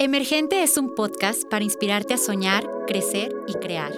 Emergente 0.00 0.62
es 0.62 0.76
un 0.76 0.94
podcast 0.94 1.42
para 1.50 1.64
inspirarte 1.64 2.14
a 2.14 2.18
soñar, 2.18 2.70
crecer 2.86 3.34
y 3.48 3.54
crear. 3.54 3.92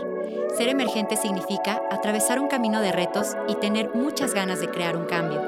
Ser 0.57 0.71
emergente 0.71 1.19
significa 1.19 1.83
atravesar 1.91 2.41
un 2.41 2.49
camino 2.49 2.81
de 2.81 2.91
retos 2.91 3.37
y 3.49 3.55
tener 3.57 3.95
muchas 3.95 4.33
ganas 4.33 4.61
de 4.61 4.71
crear 4.71 4.97
un 4.97 5.05
cambio. 5.05 5.43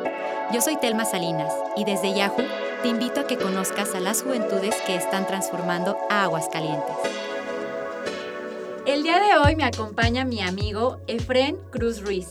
Yo 0.53 0.61
soy 0.61 0.77
Telma 0.77 1.07
Salinas 1.07 1.54
y 1.75 1.87
desde 1.87 2.12
Yahoo 2.12 2.45
te 2.83 2.88
invito 2.88 3.21
a 3.21 3.27
que 3.27 3.38
conozcas 3.38 3.95
a 3.95 4.01
las 4.01 4.23
juventudes 4.23 4.77
que 4.87 4.95
están 4.95 5.27
transformando 5.27 5.96
a 6.11 6.25
Aguascalientes. 6.25 6.96
El 8.84 9.05
día 9.05 9.21
de 9.21 9.39
hoy 9.39 9.57
me 9.57 9.64
acompaña 9.64 10.27
mi 10.27 10.43
amigo 10.43 10.98
Efren 11.07 11.57
Cruz 11.71 12.03
Ruiz. 12.03 12.29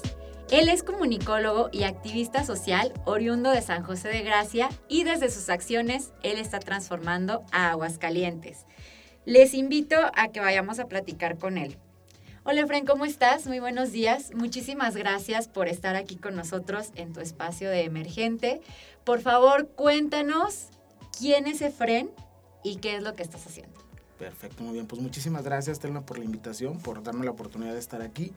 Él 0.52 0.68
es 0.68 0.84
comunicólogo 0.84 1.70
y 1.72 1.84
activista 1.84 2.44
social 2.44 2.92
oriundo 3.06 3.52
de 3.52 3.62
San 3.62 3.84
José 3.84 4.10
de 4.10 4.22
Gracia 4.22 4.68
y 4.90 5.06
desde 5.06 5.32
sus 5.32 5.48
acciones 5.48 6.12
él 6.24 6.38
está 6.38 6.60
transformando 6.60 7.46
a 7.54 7.70
Aguascalientes. 7.70 8.66
Les 9.24 9.54
invito 9.54 9.96
a 10.14 10.28
que 10.28 10.42
vayamos 10.42 10.80
a 10.80 10.90
platicar 10.90 11.38
con 11.38 11.58
él. 11.58 11.78
Hola 12.44 12.64
Efren, 12.64 12.86
¿cómo 12.86 13.06
estás? 13.06 13.48
Muy 13.48 13.62
buenos 13.62 13.94
días. 13.94 14.32
Muchísimas 14.36 14.98
gracias 14.98 15.48
por 15.48 15.70
estar 15.70 15.96
aquí 15.96 16.18
con 16.18 16.36
nosotros 16.36 16.90
en 16.96 17.14
tu 17.14 17.22
espacio 17.22 17.70
de 17.70 17.86
emergente. 17.86 18.60
Por 19.06 19.22
favor, 19.22 19.70
cuéntanos 19.70 20.68
quién 21.18 21.48
es 21.48 21.62
Efren 21.62 22.12
y 22.62 22.76
qué 22.76 22.98
es 22.98 23.04
lo 23.04 23.14
que 23.14 23.24
estás 23.24 23.48
haciendo. 23.48 23.91
Perfecto, 24.22 24.64
muy 24.64 24.74
bien. 24.74 24.86
Pues 24.86 25.02
muchísimas 25.02 25.44
gracias, 25.44 25.80
Telma, 25.80 26.06
por 26.06 26.20
la 26.20 26.26
invitación, 26.26 26.78
por 26.78 27.02
darme 27.02 27.26
la 27.26 27.32
oportunidad 27.32 27.74
de 27.74 27.80
estar 27.80 28.04
aquí, 28.04 28.32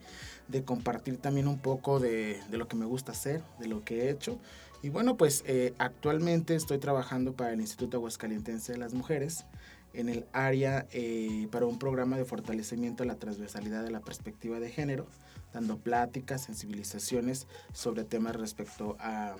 de 0.48 0.64
compartir 0.64 1.18
también 1.18 1.46
un 1.46 1.58
poco 1.58 2.00
de, 2.00 2.40
lo 2.50 2.66
que 2.68 2.74
me 2.74 2.86
gusta 2.86 3.12
hacer, 3.12 3.42
de 3.58 3.68
lo 3.68 3.84
que 3.84 4.04
he 4.04 4.10
hecho. 4.10 4.38
Y 4.80 4.88
bueno, 4.88 5.18
pues 5.18 5.44
eh, 5.46 5.74
actualmente 5.76 6.54
estoy 6.54 6.78
trabajando 6.78 7.34
para 7.34 7.52
el 7.52 7.60
Instituto 7.60 7.98
Aguascalientense 7.98 8.72
de 8.72 8.78
las 8.78 8.94
Mujeres 8.94 9.44
en 9.92 10.08
el 10.08 10.24
área 10.32 10.86
eh, 10.90 11.48
para 11.50 11.66
un 11.66 11.78
programa 11.78 12.16
de 12.16 12.24
fortalecimiento 12.24 13.02
a 13.02 13.06
la 13.06 13.16
transversalidad 13.16 13.84
de 13.84 13.90
la 13.90 14.00
perspectiva 14.00 14.60
de 14.60 14.70
género, 14.70 15.06
dando 15.52 15.76
pláticas, 15.76 16.44
sensibilizaciones 16.44 17.46
sobre 17.74 18.04
temas 18.04 18.36
respecto 18.36 18.96
a 19.00 19.36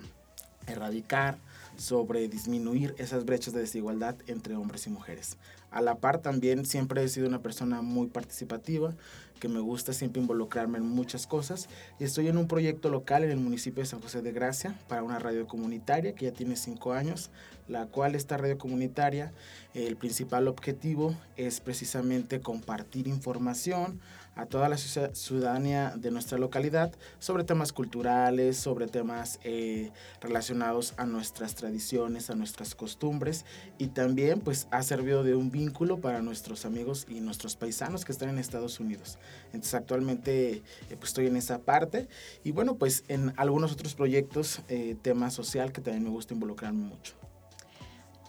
erradicar, 0.67 1.39
sobre 1.77 2.29
disminuir 2.29 2.95
esas 2.99 3.25
brechas 3.25 3.53
de 3.53 3.61
desigualdad 3.61 4.17
entre 4.27 4.55
hombres 4.55 4.87
y 4.87 4.91
mujeres. 4.91 5.37
A 5.71 5.81
la 5.81 5.97
par 5.97 6.19
también 6.19 6.65
siempre 6.67 7.03
he 7.03 7.09
sido 7.09 7.27
una 7.27 7.43
persona 7.43 7.83
muy 7.83 8.07
participativa, 8.07 8.95
que 9.41 9.49
me 9.49 9.59
gusta 9.59 9.93
siempre 9.93 10.23
involucrarme 10.23 10.79
en 10.79 10.87
muchas 10.87 11.27
cosas 11.27 11.69
y 11.99 12.05
estoy 12.05 12.29
en 12.29 12.39
un 12.39 12.47
proyecto 12.47 12.89
local 12.89 13.25
en 13.25 13.31
el 13.31 13.41
municipio 13.41 13.83
de 13.83 13.89
San 13.89 14.01
José 14.01 14.23
de 14.23 14.33
Gracia 14.33 14.79
para 14.89 15.03
una 15.03 15.19
radio 15.19 15.47
comunitaria 15.47 16.15
que 16.15 16.27
ya 16.27 16.33
tiene 16.33 16.57
cinco 16.57 16.93
años, 16.93 17.31
la 17.69 17.87
cual 17.87 18.15
esta 18.15 18.37
radio 18.37 18.57
comunitaria, 18.57 19.33
el 19.75 19.97
principal 19.97 20.47
objetivo 20.47 21.17
es 21.37 21.61
precisamente 21.61 22.41
compartir 22.41 23.09
información, 23.09 24.01
a 24.37 24.47
toda 24.47 24.69
la 24.69 24.77
ciudadanía 24.77 25.93
de 25.97 26.11
nuestra 26.11 26.39
localidad 26.39 26.93
sobre 27.19 27.45
temas 27.45 27.73
culturales, 27.73 28.57
sobre 28.57 28.87
temas 28.87 29.39
eh, 29.45 29.91
relacionados 30.21 30.95
a 30.97 31.07
nuestras 31.07 31.55
tradiciones, 31.55 32.31
a 32.31 32.35
nuestras 32.35 32.75
costumbres 32.75 33.45
y 33.79 33.89
también 33.89 34.41
pues 34.41 34.67
ha 34.71 34.83
servido 34.83 35.23
de 35.23 35.35
un 35.35 35.51
vínculo 35.51 36.01
para 36.01 36.21
nuestros 36.23 36.65
amigos 36.65 37.07
y 37.09 37.21
nuestros 37.21 37.57
paisanos 37.57 38.05
que 38.05 38.13
están 38.13 38.29
en 38.29 38.39
Estados 38.39 38.81
Unidos. 38.81 39.19
Entonces 39.47 39.75
actualmente 39.75 40.53
eh, 40.55 40.63
pues 40.99 41.11
estoy 41.11 41.27
en 41.27 41.37
esa 41.37 41.59
parte 41.61 42.09
y 42.43 42.51
bueno 42.51 42.77
pues 42.77 43.05
en 43.09 43.33
algunos 43.37 43.73
otros 43.73 43.95
proyectos, 43.95 44.61
eh, 44.69 44.97
tema 45.03 45.31
social 45.31 45.73
que 45.73 45.81
también 45.81 46.05
me 46.05 46.11
gusta 46.11 46.35
involucrarme 46.35 46.85
mucho. 46.85 47.15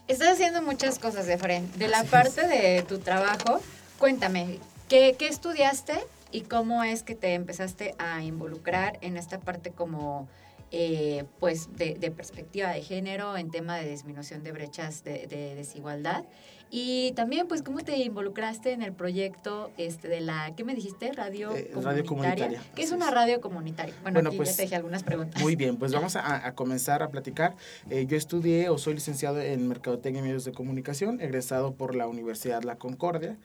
Estás 0.07 0.33
haciendo 0.33 0.61
muchas 0.61 0.99
cosas 0.99 1.25
de 1.25 1.37
frente. 1.39 1.79
De 1.79 1.87
la 1.87 2.03
parte 2.03 2.47
de 2.47 2.83
tu 2.83 2.99
trabajo, 2.99 3.59
cuéntame, 3.97 4.59
¿Qué, 4.89 5.15
estudiaste 5.19 5.93
y 6.31 6.41
cómo 6.41 6.83
es 6.83 7.01
que 7.01 7.15
te 7.15 7.33
empezaste 7.33 7.95
a 7.97 8.23
involucrar 8.23 8.99
en 9.01 9.17
esta 9.17 9.39
parte 9.39 9.71
como 9.71 10.27
eh, 10.71 11.23
pues 11.39 11.69
de, 11.75 11.95
perspectiva 12.11 12.69
de 12.69 12.81
género 12.81 13.35
en 13.35 13.49
tema 13.49 13.77
de 13.77 13.89
disminución 13.89 14.43
de 14.43 14.51
brechas 14.51 15.03
de, 15.03 15.27
desigualdad 15.55 16.23
y 16.69 17.13
también 17.13 17.47
pues 17.47 17.63
cómo 17.63 17.79
te 17.79 17.97
involucraste 17.97 18.73
en 18.73 18.83
el 18.83 18.91
proyecto 18.91 19.71
este 19.77 20.07
de 20.07 20.21
la 20.21 20.53
¿qué 20.55 20.63
me 20.63 20.75
dijiste? 20.75 21.11
radio, 21.13 21.55
eh, 21.55 21.71
radio 21.75 22.03
comunitaria 22.03 22.61
¿qué 22.75 22.83
es 22.83 22.91
una 22.91 23.09
radio 23.09 23.41
comunitaria? 23.41 23.95
bueno, 24.03 24.19
aquí 24.19 24.37
pues, 24.37 24.49
ya 24.49 24.55
te 24.55 24.61
dije 24.63 24.75
algunas 24.75 25.03
preguntas. 25.03 25.41
muy 25.41 25.55
bien 25.55 25.77
pues 25.77 25.93
vamos 25.93 26.15
a, 26.15 26.53
comenzar 26.53 27.01
a 27.01 27.09
platicar. 27.09 27.55
Eh, 27.89 28.05
yo 28.07 28.17
estudié 28.17 28.69
o 28.69 28.77
soy 28.77 28.95
licenciado 28.95 29.39
en 29.41 29.67
mercadotecnia 29.67 30.19
y 30.19 30.23
medios 30.23 30.45
de 30.45 30.51
comunicación 30.51 31.21
egresado 31.21 31.73
por 31.73 31.95
la 31.95 32.07
Universidad 32.07 32.63
La 32.63 32.75
Concordia 32.75 33.37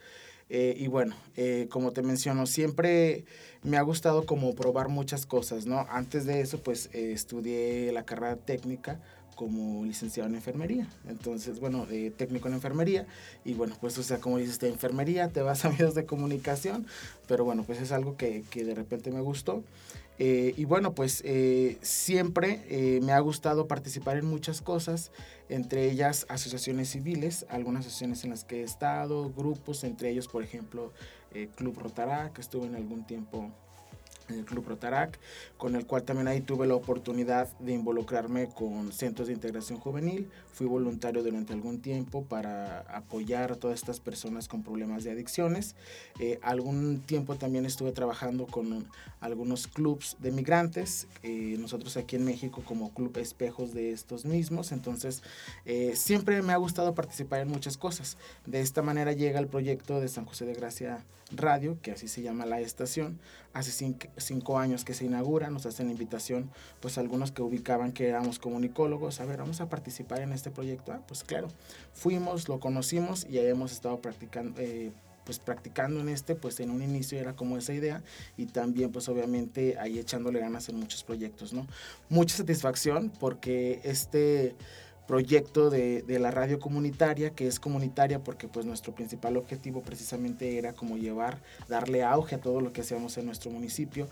eh, 0.53 0.75
y 0.77 0.89
bueno, 0.89 1.15
eh, 1.37 1.69
como 1.71 1.93
te 1.93 2.03
menciono, 2.03 2.45
siempre 2.45 3.25
me 3.63 3.77
ha 3.77 3.83
gustado 3.83 4.27
como 4.27 4.53
probar 4.57 4.89
muchas 4.89 5.25
cosas, 5.25 5.65
¿no? 5.65 5.87
Antes 5.89 6.27
de 6.27 6.41
eso, 6.41 6.59
pues 6.59 6.91
eh, 6.93 7.13
estudié 7.13 7.93
la 7.93 8.05
carrera 8.05 8.35
técnica 8.35 9.01
como 9.37 9.85
licenciado 9.85 10.29
en 10.29 10.35
enfermería. 10.35 10.89
Entonces, 11.09 11.61
bueno, 11.61 11.87
técnico 12.17 12.49
en 12.49 12.55
enfermería. 12.55 13.07
Y 13.45 13.55
bueno, 13.55 13.75
pues, 13.81 13.97
o 13.97 14.03
sea, 14.03 14.19
como 14.19 14.39
dices, 14.39 14.59
de 14.59 14.69
enfermería 14.69 15.29
te 15.29 15.41
vas 15.41 15.65
a 15.65 15.71
medios 15.71 15.95
de 15.95 16.05
comunicación. 16.05 16.85
Pero 17.29 17.45
bueno, 17.45 17.63
pues 17.63 17.81
es 17.81 17.93
algo 17.93 18.17
que, 18.17 18.43
que 18.51 18.65
de 18.65 18.75
repente 18.75 19.13
me 19.13 19.21
gustó. 19.21 19.63
Eh, 20.23 20.53
y 20.59 20.67
bueno, 20.67 20.95
pues 20.95 21.23
eh, 21.25 21.79
siempre 21.81 22.63
eh, 22.69 23.01
me 23.03 23.13
ha 23.13 23.21
gustado 23.21 23.67
participar 23.67 24.19
en 24.19 24.27
muchas 24.27 24.61
cosas, 24.61 25.13
entre 25.49 25.91
ellas 25.91 26.27
asociaciones 26.29 26.91
civiles, 26.91 27.47
algunas 27.49 27.87
asociaciones 27.87 28.25
en 28.25 28.31
las 28.31 28.45
que 28.45 28.61
he 28.61 28.63
estado, 28.63 29.33
grupos, 29.33 29.83
entre 29.83 30.11
ellos, 30.11 30.29
por 30.29 30.43
ejemplo, 30.43 30.93
Club 31.57 31.79
Rotará, 31.79 32.35
que 32.35 32.43
estuve 32.43 32.67
en 32.67 32.75
algún 32.75 33.07
tiempo 33.07 33.51
en 34.31 34.39
el 34.39 34.45
Club 34.45 34.67
Rotarac, 34.69 35.19
con 35.57 35.77
el 35.77 35.87
cual 35.87 36.03
también 36.03 36.29
ahí 36.29 36.41
tuve 36.41 36.67
la 36.67 36.75
oportunidad 36.75 37.49
de 37.59 37.73
involucrarme 37.73 38.49
con 38.49 38.93
centros 38.93 39.29
de 39.29 39.35
integración 39.35 39.79
juvenil. 39.79 40.29
Fui 40.53 40.67
voluntario 40.67 41.23
durante 41.23 41.53
algún 41.53 41.81
tiempo 41.81 42.25
para 42.25 42.81
apoyar 42.81 43.53
a 43.53 43.57
todas 43.57 43.79
estas 43.79 44.01
personas 44.01 44.49
con 44.49 44.63
problemas 44.63 45.05
de 45.05 45.13
adicciones. 45.13 45.75
Eh, 46.19 46.39
algún 46.43 47.01
tiempo 47.01 47.37
también 47.37 47.67
estuve 47.67 47.93
trabajando 47.93 48.47
con 48.47 48.87
algunos 49.21 49.67
clubs 49.67 50.17
de 50.21 50.33
migrantes, 50.33 51.07
eh, 51.23 51.57
nosotros 51.59 51.97
aquí 51.97 52.17
en 52.17 52.25
México 52.25 52.63
como 52.65 52.93
Club 52.93 53.17
Espejos 53.19 53.75
de 53.75 53.93
estos 53.93 54.25
mismos. 54.25 54.73
Entonces, 54.73 55.23
eh, 55.65 55.93
siempre 55.95 56.43
me 56.43 56.53
ha 56.53 56.57
gustado 56.57 56.95
participar 56.95 57.41
en 57.41 57.49
muchas 57.49 57.77
cosas. 57.77 58.17
De 58.47 58.61
esta 58.61 58.83
manera 58.83 59.13
llega 59.13 59.39
el 59.39 59.47
proyecto 59.47 60.01
de 60.01 60.09
San 60.09 60.25
José 60.25 60.47
de 60.47 60.55
Gracia 60.55 61.05
Radio, 61.33 61.79
que 61.83 61.93
así 61.93 62.09
se 62.09 62.23
llama 62.23 62.47
la 62.47 62.61
estación, 62.61 63.19
hace 63.53 63.71
cinco, 63.71 64.09
cinco 64.21 64.59
años 64.59 64.85
que 64.85 64.95
se 64.95 65.05
inaugura, 65.05 65.51
nos 65.51 65.67
hacen 65.67 65.91
invitación, 65.91 66.51
pues 66.81 66.99
algunos 66.99 67.33
que 67.33 67.43
ubicaban 67.43 67.93
que 67.93 68.09
éramos 68.09 68.39
comunicólogos, 68.39 69.21
a 69.21 69.25
ver, 69.25 69.39
vamos 69.39 69.61
a 69.61 69.69
participar 69.69 70.21
en 70.21 70.33
este 70.33 70.51
proyecto. 70.51 70.93
Ah, 70.93 71.03
pues 71.07 71.25
claro, 71.25 71.49
fuimos, 71.93 72.49
lo 72.49 72.61
conocimos 72.61 73.27
y 73.29 73.39
ahí 73.39 73.47
hemos 73.47 73.73
estado 73.73 74.01
practicando. 74.01 74.61
Eh, 74.61 74.93
pues 75.25 75.39
practicando 75.39 76.01
en 76.01 76.09
este, 76.09 76.35
pues 76.35 76.59
en 76.59 76.71
un 76.71 76.83
inicio 76.83 77.19
era 77.19 77.37
como 77.37 77.57
esa 77.57 77.73
idea 77.73 78.03
y 78.37 78.47
también 78.47 78.91
pues 78.91 79.09
obviamente 79.09 79.79
ahí 79.79 79.99
echándole 79.99 80.41
ganas 80.41 80.69
en 80.69 80.77
muchos 80.77 81.05
proyectos, 81.05 81.53
¿no? 81.53 81.69
Mucha 82.09 82.37
satisfacción 82.37 83.13
porque 83.21 83.81
este 83.85 84.57
proyecto 85.11 85.71
de, 85.71 86.03
de, 86.03 86.21
la 86.21 86.31
radio 86.31 86.61
comunitaria, 86.61 87.31
que 87.31 87.49
es 87.49 87.59
comunitaria 87.59 88.23
porque 88.23 88.47
pues 88.47 88.65
nuestro 88.65 88.95
principal 88.95 89.37
objetivo 89.37 89.83
precisamente 89.83 90.57
era 90.57 90.73
como 90.73 90.99
llevar, 90.99 91.43
darle 91.69 92.05
auge 92.05 92.37
a 92.37 92.41
todo 92.41 92.61
lo 92.61 92.73
que 92.73 92.83
hacíamos 92.83 93.19
en 93.19 93.27
nuestro 93.27 93.51
municipio, 93.51 94.07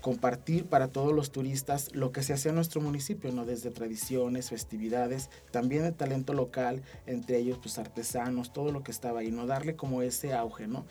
compartir 0.00 0.66
para 0.66 0.86
todos 0.86 1.12
los 1.12 1.32
turistas 1.32 1.92
lo 1.92 2.12
que 2.12 2.22
se 2.22 2.34
hacía 2.34 2.50
en 2.50 2.54
nuestro 2.54 2.80
municipio, 2.80 3.32
¿no? 3.32 3.44
Desde 3.44 3.72
tradiciones, 3.72 4.50
festividades, 4.50 5.28
también 5.50 5.84
el 5.84 5.94
talento 5.94 6.34
local, 6.34 6.82
entre 7.06 7.38
ellos 7.38 7.58
pues 7.60 7.76
artesanos, 7.78 8.52
todo 8.52 8.70
lo 8.70 8.84
que 8.84 8.92
estaba 8.92 9.20
ahí, 9.20 9.32
¿no? 9.32 9.46
Darle 9.46 9.74
como 9.74 10.02
ese 10.02 10.34
auge, 10.34 10.68
¿no? 10.68 10.86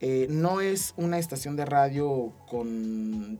Eh, 0.00 0.26
no 0.28 0.60
es 0.60 0.92
una 0.98 1.18
estación 1.18 1.56
de 1.56 1.64
radio 1.64 2.34
con 2.50 3.38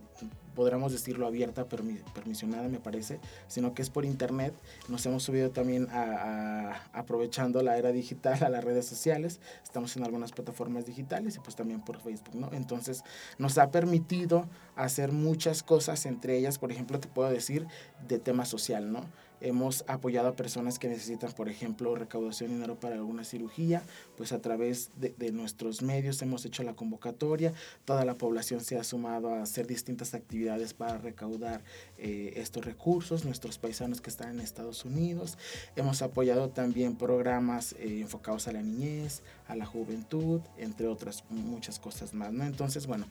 podríamos 0.57 0.91
decirlo, 0.91 1.27
abierta, 1.27 1.67
permisionada, 1.67 2.67
me 2.67 2.79
parece, 2.79 3.19
sino 3.47 3.75
que 3.75 3.83
es 3.83 3.91
por 3.91 4.05
internet. 4.05 4.55
Nos 4.87 5.05
hemos 5.05 5.21
subido 5.21 5.51
también 5.51 5.87
a, 5.91 6.81
aprovechando 6.93 7.61
la 7.61 7.77
era 7.77 7.91
digital 7.91 8.43
a 8.43 8.49
las 8.49 8.63
redes 8.63 8.87
sociales. 8.87 9.39
Estamos 9.63 9.95
en 9.97 10.03
algunas 10.03 10.31
plataformas 10.31 10.87
digitales 10.87 11.35
y 11.35 11.39
pues 11.41 11.55
también 11.55 11.81
por 11.81 11.99
Facebook, 11.99 12.33
¿no? 12.33 12.49
Entonces 12.53 13.03
nos 13.37 13.59
ha 13.59 13.69
permitido 13.69 14.47
hacer 14.75 15.11
muchas 15.11 15.61
cosas, 15.61 16.07
entre 16.07 16.35
ellas, 16.35 16.57
por 16.57 16.71
ejemplo, 16.71 16.99
te 16.99 17.07
puedo 17.07 17.29
decir, 17.29 17.67
de 18.07 18.17
tema 18.17 18.43
social, 18.43 18.91
¿no? 18.91 19.05
Hemos 19.39 19.83
apoyado 19.87 20.29
a 20.29 20.35
personas 20.35 20.79
que 20.79 20.87
necesitan, 20.87 21.31
por 21.31 21.49
ejemplo, 21.49 21.95
recaudación 21.95 22.49
de 22.49 22.55
dinero 22.55 22.79
para 22.79 22.95
alguna 22.95 23.23
cirugía, 23.23 23.83
pues 24.15 24.31
a 24.31 24.41
través 24.41 24.89
de, 24.95 25.31
nuestros 25.31 25.81
medios 25.81 26.21
hemos 26.21 26.45
hecho 26.45 26.63
la 26.63 26.73
convocatoria, 26.73 27.53
toda 27.85 28.05
la 28.05 28.15
población 28.15 28.61
se 28.61 28.77
ha 28.77 28.83
sumado 28.83 29.29
a 29.29 29.41
hacer 29.41 29.67
distintas 29.67 30.13
actividades 30.13 30.73
para 30.73 30.97
recaudar 30.97 31.61
eh, 31.97 32.33
estos 32.37 32.65
recursos, 32.65 33.25
nuestros 33.25 33.57
paisanos 33.57 34.01
que 34.01 34.09
están 34.09 34.29
en 34.29 34.39
Estados 34.39 34.85
Unidos. 34.85 35.37
Hemos 35.75 36.01
apoyado 36.01 36.49
también 36.49 36.95
programas 36.95 37.73
eh, 37.73 37.99
enfocados 38.01 38.47
a 38.47 38.53
la 38.53 38.61
niñez, 38.61 39.21
a 39.47 39.55
la 39.55 39.65
juventud, 39.65 40.41
entre 40.57 40.87
otras 40.87 41.23
muchas 41.29 41.79
cosas 41.79 42.13
más. 42.13 42.33
Entonces, 42.33 42.87
bueno, 42.87 43.05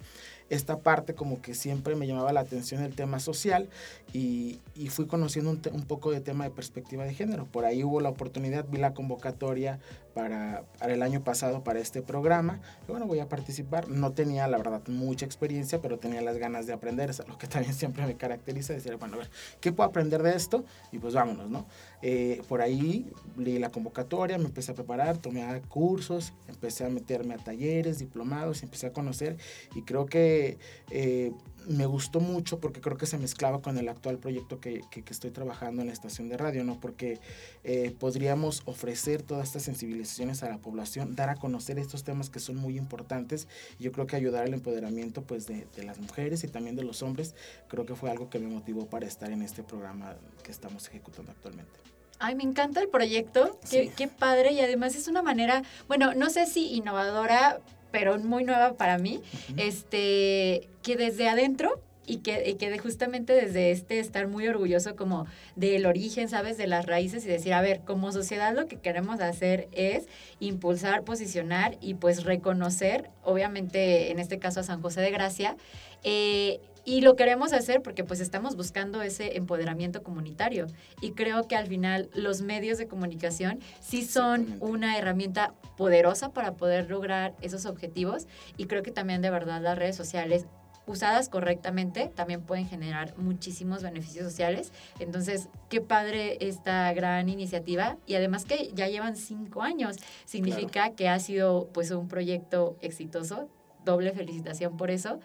esta 0.48 0.78
parte 0.78 1.14
como 1.14 1.42
que 1.42 1.54
siempre 1.54 1.96
me 1.96 2.06
llamaba 2.06 2.32
la 2.32 2.40
atención 2.40 2.82
el 2.82 2.94
tema 2.94 3.18
social 3.18 3.68
y, 4.12 4.60
y 4.74 4.88
fui 4.88 5.06
conociendo 5.06 5.50
un, 5.50 5.60
un, 5.72 5.82
poco 5.82 6.10
de 6.10 6.20
tema 6.20 6.44
de 6.44 6.50
perspectiva 6.50 7.04
de 7.04 7.14
género. 7.14 7.46
Por 7.46 7.64
ahí 7.64 7.82
hubo 7.82 8.00
la 8.00 8.08
oportunidad, 8.08 8.66
vi 8.68 8.78
la 8.78 8.94
convocatoria 8.94 9.80
para, 10.16 10.64
para, 10.78 10.94
el 10.94 11.02
año 11.02 11.22
pasado 11.22 11.62
para 11.62 11.78
este 11.78 12.00
programa. 12.00 12.58
Y 12.88 12.90
bueno, 12.90 13.06
voy 13.06 13.20
a 13.20 13.28
participar. 13.28 13.90
No 13.90 14.12
tenía, 14.12 14.48
la 14.48 14.56
verdad, 14.56 14.80
mucha 14.88 15.26
experiencia, 15.26 15.82
pero 15.82 15.98
tenía 15.98 16.22
las 16.22 16.38
ganas 16.38 16.66
de 16.66 16.72
aprender. 16.72 17.10
Es 17.10 17.22
lo 17.28 17.36
que 17.36 17.46
también 17.46 17.74
siempre 17.82 18.06
me 18.06 18.16
caracteriza, 18.16 18.72
decir, 18.72 18.96
bueno, 18.96 19.16
a 19.16 19.18
ver, 19.18 19.30
¿qué 19.60 19.72
puedo 19.72 19.90
aprender 19.90 20.22
de 20.22 20.34
esto? 20.34 20.64
Y 20.90 20.98
pues 20.98 21.12
vámonos, 21.12 21.50
¿no? 21.50 21.66
Eh, 22.00 22.40
por 22.48 22.62
ahí 22.62 23.12
leí 23.36 23.58
la 23.58 23.68
convocatoria, 23.68 24.38
me 24.38 24.46
empecé 24.46 24.72
a 24.72 24.74
preparar, 24.74 25.18
tomé 25.18 25.44
cursos, 25.68 26.32
empecé 26.48 26.86
a 26.86 26.88
meterme 26.88 27.34
a 27.34 27.36
talleres, 27.36 27.98
diplomados, 27.98 28.62
empecé 28.62 28.86
a 28.86 28.92
conocer 28.92 29.36
y 29.74 29.82
creo 29.82 30.06
que 30.06 30.58
eh, 30.90 31.32
me 31.68 31.86
gustó 31.86 32.20
mucho 32.20 32.58
porque 32.60 32.80
creo 32.80 32.96
que 32.96 33.06
se 33.06 33.18
mezclaba 33.18 33.60
con 33.60 33.78
el 33.78 33.88
actual 33.88 34.18
proyecto 34.18 34.60
que, 34.60 34.82
que, 34.90 35.02
que 35.02 35.12
estoy 35.12 35.30
trabajando 35.30 35.82
en 35.82 35.88
la 35.88 35.92
estación 35.92 36.28
de 36.28 36.36
radio, 36.36 36.64
¿no? 36.64 36.80
Porque 36.80 37.18
eh, 37.64 37.94
podríamos 37.98 38.62
ofrecer 38.66 39.22
todas 39.22 39.48
estas 39.48 39.64
sensibilizaciones 39.64 40.42
a 40.42 40.48
la 40.48 40.58
población, 40.58 41.14
dar 41.14 41.28
a 41.28 41.36
conocer 41.36 41.78
estos 41.78 42.04
temas 42.04 42.30
que 42.30 42.40
son 42.40 42.56
muy 42.56 42.76
importantes 42.76 43.48
y 43.78 43.84
yo 43.84 43.92
creo 43.92 44.06
que 44.06 44.16
ayudar 44.16 44.44
al 44.44 44.54
empoderamiento 44.54 45.22
pues 45.22 45.46
de, 45.46 45.66
de 45.76 45.82
las 45.82 45.98
mujeres 45.98 46.44
y 46.44 46.48
también 46.48 46.76
de 46.76 46.84
los 46.84 47.02
hombres, 47.02 47.34
creo 47.68 47.86
que 47.86 47.94
fue 47.94 48.10
algo 48.10 48.30
que 48.30 48.38
me 48.38 48.48
motivó 48.48 48.86
para 48.86 49.06
estar 49.06 49.30
en 49.30 49.42
este 49.42 49.62
programa 49.62 50.16
que 50.42 50.50
estamos 50.50 50.86
ejecutando 50.88 51.32
actualmente. 51.32 51.80
Ay, 52.18 52.34
me 52.34 52.44
encanta 52.44 52.80
el 52.80 52.88
proyecto, 52.88 53.58
qué 53.70 54.08
padre 54.08 54.52
y 54.52 54.60
además 54.60 54.94
es 54.94 55.06
una 55.06 55.20
manera, 55.20 55.62
bueno, 55.86 56.14
no 56.14 56.30
sé 56.30 56.46
si 56.46 56.74
innovadora, 56.74 57.60
pero 57.96 58.18
muy 58.18 58.44
nueva 58.44 58.74
para 58.74 58.98
mí, 58.98 59.22
uh 59.22 59.52
-huh. 59.52 59.62
este, 59.62 60.68
que 60.82 60.96
desde 60.96 61.30
adentro 61.30 61.80
y 62.04 62.18
que, 62.18 62.46
y 62.46 62.56
que 62.56 62.68
de 62.68 62.78
justamente 62.78 63.32
desde 63.32 63.70
este 63.70 64.00
estar 64.00 64.28
muy 64.28 64.46
orgulloso 64.46 64.96
como 64.96 65.26
del 65.56 65.86
origen, 65.86 66.28
¿sabes? 66.28 66.58
De 66.58 66.66
las 66.66 66.84
raíces 66.84 67.24
y 67.24 67.28
decir, 67.28 67.54
a 67.54 67.62
ver, 67.62 67.80
como 67.86 68.12
sociedad 68.12 68.54
lo 68.54 68.66
que 68.66 68.76
queremos 68.76 69.20
hacer 69.20 69.68
es 69.72 70.08
impulsar, 70.40 71.04
posicionar 71.04 71.78
y 71.80 71.94
pues 71.94 72.24
reconocer, 72.24 73.08
obviamente 73.24 74.10
en 74.10 74.18
este 74.18 74.38
caso 74.38 74.60
a 74.60 74.62
San 74.62 74.82
José 74.82 75.00
de 75.00 75.10
Gracia, 75.10 75.56
eh, 76.04 76.60
y 76.86 77.00
lo 77.00 77.16
queremos 77.16 77.52
hacer 77.52 77.82
porque 77.82 78.04
pues 78.04 78.20
estamos 78.20 78.54
buscando 78.54 79.02
ese 79.02 79.36
empoderamiento 79.36 80.04
comunitario. 80.04 80.68
Y 81.00 81.10
creo 81.10 81.48
que 81.48 81.56
al 81.56 81.66
final 81.66 82.08
los 82.14 82.42
medios 82.42 82.78
de 82.78 82.86
comunicación 82.86 83.58
sí 83.80 84.04
son 84.04 84.56
una 84.60 84.96
herramienta 84.96 85.52
poderosa 85.76 86.30
para 86.30 86.54
poder 86.54 86.88
lograr 86.88 87.34
esos 87.42 87.66
objetivos. 87.66 88.28
Y 88.56 88.66
creo 88.66 88.84
que 88.84 88.92
también 88.92 89.20
de 89.20 89.30
verdad 89.30 89.60
las 89.60 89.76
redes 89.76 89.96
sociales 89.96 90.46
usadas 90.86 91.28
correctamente 91.28 92.12
también 92.14 92.42
pueden 92.42 92.68
generar 92.68 93.18
muchísimos 93.18 93.82
beneficios 93.82 94.24
sociales. 94.24 94.72
Entonces, 95.00 95.48
qué 95.68 95.80
padre 95.80 96.38
esta 96.40 96.92
gran 96.92 97.28
iniciativa 97.28 97.96
y 98.06 98.14
además 98.14 98.44
que 98.44 98.70
ya 98.74 98.86
llevan 98.86 99.16
cinco 99.16 99.62
años. 99.62 99.96
Significa 100.24 100.82
claro. 100.82 100.94
que 100.94 101.08
ha 101.08 101.18
sido 101.18 101.68
pues 101.72 101.90
un 101.90 102.06
proyecto 102.06 102.76
exitoso. 102.80 103.48
Doble 103.84 104.12
felicitación 104.12 104.76
por 104.76 104.90
eso. 104.90 105.20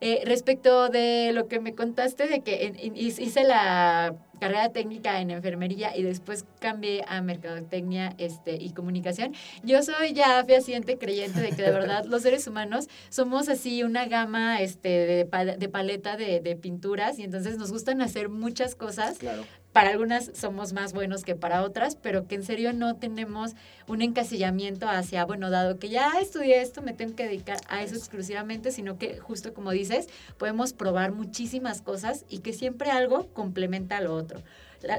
Eh, 0.00 0.22
respecto 0.24 0.88
de 0.88 1.32
lo 1.32 1.48
que 1.48 1.60
me 1.60 1.74
contaste 1.74 2.26
de 2.26 2.40
que 2.40 2.66
en, 2.66 2.76
en, 2.78 2.96
hice 2.96 3.44
la 3.44 4.16
carrera 4.40 4.68
técnica 4.70 5.20
en 5.20 5.30
enfermería 5.30 5.96
y 5.96 6.02
después 6.02 6.44
cambié 6.60 7.04
a 7.08 7.22
mercadotecnia 7.22 8.14
este, 8.18 8.56
y 8.56 8.70
comunicación, 8.70 9.32
yo 9.62 9.82
soy 9.82 10.12
ya 10.12 10.44
fehaciente 10.44 10.98
creyente 10.98 11.40
de 11.40 11.50
que 11.50 11.62
de 11.62 11.70
verdad 11.70 12.04
los 12.08 12.22
seres 12.22 12.46
humanos 12.46 12.88
somos 13.08 13.48
así 13.48 13.82
una 13.82 14.06
gama 14.06 14.60
este, 14.60 14.88
de, 14.88 15.56
de 15.58 15.68
paleta 15.68 16.16
de, 16.16 16.40
de, 16.40 16.56
pinturas 16.56 17.18
y 17.18 17.22
entonces 17.22 17.56
nos 17.56 17.72
gustan 17.72 18.02
hacer 18.02 18.28
muchas 18.28 18.74
cosas. 18.74 19.18
Claro 19.18 19.44
para 19.74 19.90
algunas 19.90 20.30
somos 20.34 20.72
más 20.72 20.92
buenos 20.92 21.24
que 21.24 21.34
para 21.34 21.64
otras, 21.64 21.96
pero 21.96 22.28
que 22.28 22.36
en 22.36 22.44
serio 22.44 22.72
no 22.72 22.94
tenemos 22.94 23.56
un 23.88 24.02
encasillamiento 24.02 24.88
hacia, 24.88 25.24
bueno, 25.24 25.50
dado 25.50 25.80
que 25.80 25.88
ya 25.88 26.12
estudié 26.20 26.62
esto, 26.62 26.80
me 26.80 26.92
tengo 26.92 27.16
que 27.16 27.24
dedicar 27.24 27.58
a 27.66 27.82
eso 27.82 27.96
exclusivamente, 27.96 28.70
sino 28.70 28.98
que 28.98 29.18
justo 29.18 29.52
como 29.52 29.72
dices, 29.72 30.08
podemos 30.38 30.74
probar 30.74 31.10
muchísimas 31.10 31.82
cosas 31.82 32.24
y 32.28 32.38
que 32.38 32.52
siempre 32.52 32.92
algo 32.92 33.26
complementa 33.32 33.96
a 33.96 34.00
lo 34.00 34.14
otro. 34.14 34.44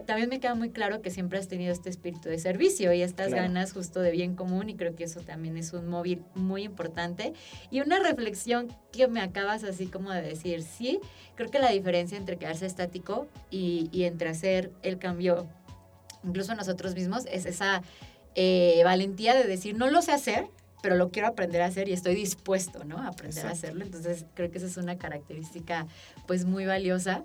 También 0.05 0.29
me 0.29 0.39
queda 0.39 0.55
muy 0.55 0.69
claro 0.69 1.01
que 1.01 1.11
siempre 1.11 1.39
has 1.39 1.47
tenido 1.47 1.71
este 1.71 1.89
espíritu 1.89 2.29
de 2.29 2.39
servicio 2.39 2.93
y 2.93 3.01
estas 3.01 3.27
claro. 3.27 3.43
ganas 3.43 3.73
justo 3.73 3.99
de 3.99 4.11
bien 4.11 4.35
común 4.35 4.69
y 4.69 4.75
creo 4.75 4.95
que 4.95 5.03
eso 5.03 5.21
también 5.21 5.57
es 5.57 5.73
un 5.73 5.87
móvil 5.87 6.23
muy 6.33 6.63
importante. 6.63 7.33
Y 7.71 7.81
una 7.81 7.99
reflexión 7.99 8.67
que 8.91 9.07
me 9.07 9.21
acabas 9.21 9.63
así 9.63 9.87
como 9.87 10.11
de 10.11 10.21
decir, 10.21 10.63
sí, 10.63 10.99
creo 11.35 11.49
que 11.49 11.59
la 11.59 11.71
diferencia 11.71 12.17
entre 12.17 12.37
quedarse 12.37 12.65
estático 12.65 13.27
y, 13.51 13.89
y 13.91 14.03
entre 14.03 14.29
hacer 14.29 14.71
el 14.81 14.97
cambio, 14.97 15.47
incluso 16.23 16.55
nosotros 16.55 16.95
mismos, 16.95 17.25
es 17.27 17.45
esa 17.45 17.81
eh, 18.35 18.81
valentía 18.83 19.33
de 19.33 19.45
decir, 19.45 19.77
no 19.77 19.89
lo 19.89 20.01
sé 20.01 20.11
hacer, 20.11 20.47
pero 20.83 20.95
lo 20.95 21.09
quiero 21.09 21.29
aprender 21.29 21.61
a 21.61 21.65
hacer 21.65 21.87
y 21.87 21.93
estoy 21.93 22.15
dispuesto, 22.15 22.83
¿no? 22.83 22.97
A 22.97 23.07
aprender 23.07 23.37
Exacto. 23.37 23.47
a 23.47 23.51
hacerlo. 23.53 23.85
Entonces, 23.85 24.25
creo 24.33 24.51
que 24.51 24.57
esa 24.57 24.67
es 24.67 24.77
una 24.77 24.97
característica, 24.97 25.87
pues, 26.27 26.45
muy 26.45 26.65
valiosa. 26.65 27.23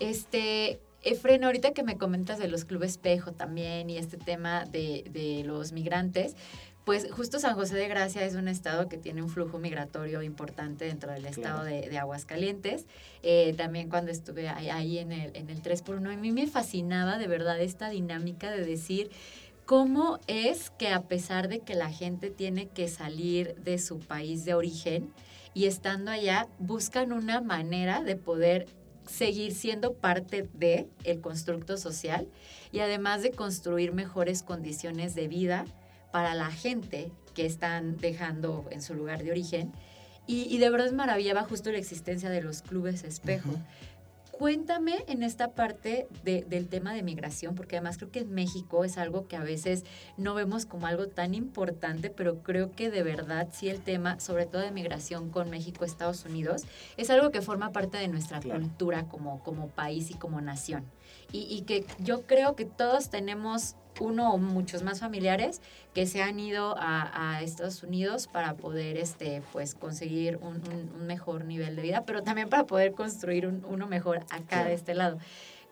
Este, 0.00 0.80
Efren, 1.02 1.44
ahorita 1.44 1.72
que 1.72 1.82
me 1.82 1.98
comentas 1.98 2.38
de 2.38 2.48
los 2.48 2.64
clubes 2.64 2.92
espejo 2.92 3.32
también 3.32 3.90
y 3.90 3.98
este 3.98 4.16
tema 4.16 4.64
de, 4.64 5.04
de, 5.10 5.44
los 5.44 5.72
migrantes, 5.72 6.34
pues 6.84 7.10
justo 7.10 7.38
San 7.38 7.54
José 7.54 7.74
de 7.76 7.88
Gracia 7.88 8.24
es 8.24 8.34
un 8.34 8.48
estado 8.48 8.88
que 8.88 8.96
tiene 8.96 9.22
un 9.22 9.28
flujo 9.28 9.58
migratorio 9.58 10.22
importante 10.22 10.84
dentro 10.84 11.12
del 11.12 11.26
estado 11.26 11.62
claro. 11.62 11.64
de, 11.64 11.88
de, 11.88 11.98
Aguascalientes. 11.98 12.86
Eh, 13.22 13.54
también 13.56 13.88
cuando 13.88 14.10
estuve 14.10 14.48
ahí, 14.48 14.70
ahí 14.70 14.98
en, 14.98 15.12
el, 15.12 15.34
en 15.36 15.50
el 15.50 15.62
3x1, 15.62 16.12
a 16.12 16.16
mí 16.16 16.32
me 16.32 16.46
fascinaba 16.46 17.18
de 17.18 17.26
verdad 17.26 17.60
esta 17.60 17.88
dinámica 17.90 18.50
de 18.50 18.64
decir 18.64 19.10
cómo 19.64 20.20
es 20.28 20.70
que 20.70 20.88
a 20.88 21.02
pesar 21.02 21.48
de 21.48 21.58
que 21.58 21.74
la 21.74 21.90
gente 21.90 22.30
tiene 22.30 22.68
que 22.68 22.86
salir 22.88 23.56
de 23.56 23.78
su 23.78 23.98
país 23.98 24.44
de 24.44 24.54
origen 24.54 25.12
y 25.54 25.66
estando 25.66 26.12
allá, 26.12 26.46
buscan 26.58 27.12
una 27.12 27.40
manera 27.40 28.02
de 28.02 28.14
poder 28.14 28.66
seguir 29.06 29.54
siendo 29.54 29.94
parte 29.94 30.48
de 30.54 30.88
el 31.04 31.20
constructo 31.20 31.76
social 31.76 32.28
y 32.72 32.80
además 32.80 33.22
de 33.22 33.30
construir 33.30 33.92
mejores 33.92 34.42
condiciones 34.42 35.14
de 35.14 35.28
vida 35.28 35.64
para 36.12 36.34
la 36.34 36.50
gente 36.50 37.10
que 37.34 37.46
están 37.46 37.96
dejando 37.98 38.66
en 38.70 38.82
su 38.82 38.94
lugar 38.94 39.22
de 39.22 39.30
origen. 39.30 39.72
Y, 40.28 40.58
de 40.58 40.70
verdad 40.70 40.90
maravillaba 40.90 41.44
justo 41.44 41.70
la 41.70 41.78
existencia 41.78 42.30
de 42.30 42.42
los 42.42 42.62
clubes 42.62 43.04
espejo. 43.04 43.50
Cuéntame 44.38 45.02
en 45.06 45.22
esta 45.22 45.54
parte 45.54 46.08
de, 46.22 46.42
del 46.42 46.68
tema 46.68 46.92
de 46.92 47.02
migración, 47.02 47.54
porque 47.54 47.76
además 47.76 47.96
creo 47.96 48.10
que 48.10 48.18
en 48.20 48.34
México 48.34 48.84
es 48.84 48.98
algo 48.98 49.26
que 49.28 49.36
a 49.36 49.42
veces 49.42 49.84
no 50.18 50.34
vemos 50.34 50.66
como 50.66 50.86
algo 50.86 51.08
tan 51.08 51.34
importante, 51.34 52.10
pero 52.10 52.42
creo 52.42 52.72
que 52.72 52.90
de 52.90 53.02
verdad 53.02 53.48
sí 53.50 53.70
el 53.70 53.80
tema, 53.80 54.20
sobre 54.20 54.44
todo 54.44 54.60
de 54.60 54.72
migración 54.72 55.30
con 55.30 55.48
México, 55.48 55.86
Estados 55.86 56.26
Unidos, 56.26 56.64
es 56.98 57.08
algo 57.08 57.30
que 57.30 57.40
forma 57.40 57.72
parte 57.72 57.96
de 57.96 58.08
nuestra 58.08 58.40
claro. 58.40 58.60
cultura 58.60 59.08
como, 59.08 59.42
como 59.42 59.68
país 59.68 60.10
y 60.10 60.14
como 60.14 60.38
nación. 60.42 60.84
Y, 61.32 61.46
y 61.50 61.62
que 61.62 61.86
yo 61.98 62.26
creo 62.26 62.56
que 62.56 62.66
todos 62.66 63.08
tenemos 63.08 63.74
uno 64.00 64.32
o 64.32 64.38
muchos 64.38 64.82
más 64.82 65.00
familiares 65.00 65.60
que 65.94 66.06
se 66.06 66.22
han 66.22 66.38
ido 66.38 66.76
a, 66.78 67.36
a 67.36 67.42
Estados 67.42 67.82
Unidos 67.82 68.26
para 68.26 68.54
poder 68.54 68.96
este, 68.96 69.42
pues, 69.52 69.74
conseguir 69.74 70.38
un, 70.38 70.56
un, 70.56 70.92
un, 71.00 71.06
mejor 71.06 71.44
nivel 71.44 71.76
de 71.76 71.82
vida, 71.82 72.04
pero 72.04 72.22
también 72.22 72.48
para 72.48 72.66
poder 72.66 72.92
construir 72.92 73.46
un, 73.46 73.64
uno 73.68 73.86
mejor 73.86 74.18
acá 74.30 74.62
sí. 74.62 74.68
de 74.68 74.74
este 74.74 74.94
lado. 74.94 75.18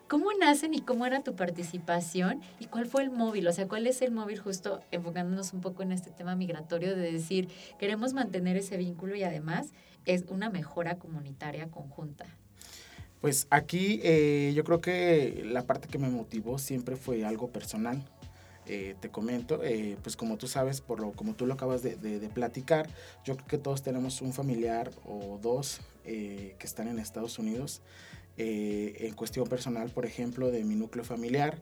¿Cómo 0.07 0.31
nacen 0.39 0.75
y 0.75 0.81
cómo 0.81 1.07
era 1.07 1.23
tu 1.23 1.35
participación 1.35 2.41
y 2.59 2.65
cuál 2.65 2.85
fue 2.85 3.01
el 3.01 3.09
móvil? 3.09 3.47
O 3.47 3.53
sea, 3.53 3.67
¿cuál 3.67 3.87
es 3.87 4.03
el 4.03 4.11
móvil 4.11 4.37
justo 4.37 4.81
enfocándonos 4.91 5.51
un 5.53 5.61
poco 5.61 5.81
en 5.81 5.91
este 5.91 6.11
tema 6.11 6.35
migratorio 6.35 6.95
de 6.95 7.11
decir, 7.11 7.49
queremos 7.79 8.13
mantener 8.13 8.55
ese 8.55 8.77
vínculo 8.77 9.15
y 9.15 9.23
además 9.23 9.73
es 10.05 10.25
una 10.29 10.51
mejora 10.51 10.99
comunitaria 10.99 11.69
conjunta? 11.69 12.25
Pues 13.19 13.47
aquí 13.49 13.99
eh, 14.03 14.53
yo 14.55 14.63
creo 14.63 14.79
que 14.79 15.41
la 15.43 15.63
parte 15.63 15.87
que 15.87 15.97
me 15.97 16.09
motivó 16.09 16.59
siempre 16.59 16.95
fue 16.95 17.25
algo 17.25 17.49
personal. 17.49 18.03
Eh, 18.67 18.95
te 18.99 19.09
comento, 19.09 19.63
eh, 19.63 19.97
pues 20.01 20.15
como 20.15 20.37
tú 20.37 20.47
sabes, 20.47 20.81
por 20.81 20.99
lo, 20.99 21.11
como 21.11 21.35
tú 21.35 21.45
lo 21.45 21.53
acabas 21.53 21.83
de, 21.83 22.29
platicar, 22.33 22.89
yo 23.23 23.35
creo 23.35 23.47
que 23.47 23.57
todos 23.57 23.83
tenemos 23.83 24.21
un 24.21 24.33
familiar 24.33 24.91
o 25.05 25.39
dos 25.41 25.81
eh, 26.03 26.55
que 26.57 26.65
están 26.65 26.87
en 26.87 26.99
Estados 26.99 27.39
Unidos. 27.39 27.81
en 28.37 29.13
cuestión 29.13 29.47
personal, 29.47 29.89
por 29.91 30.05
ejemplo, 30.05 30.51
de 30.51 30.63
mi 30.63 30.75
núcleo 30.75 31.05
familiar, 31.05 31.57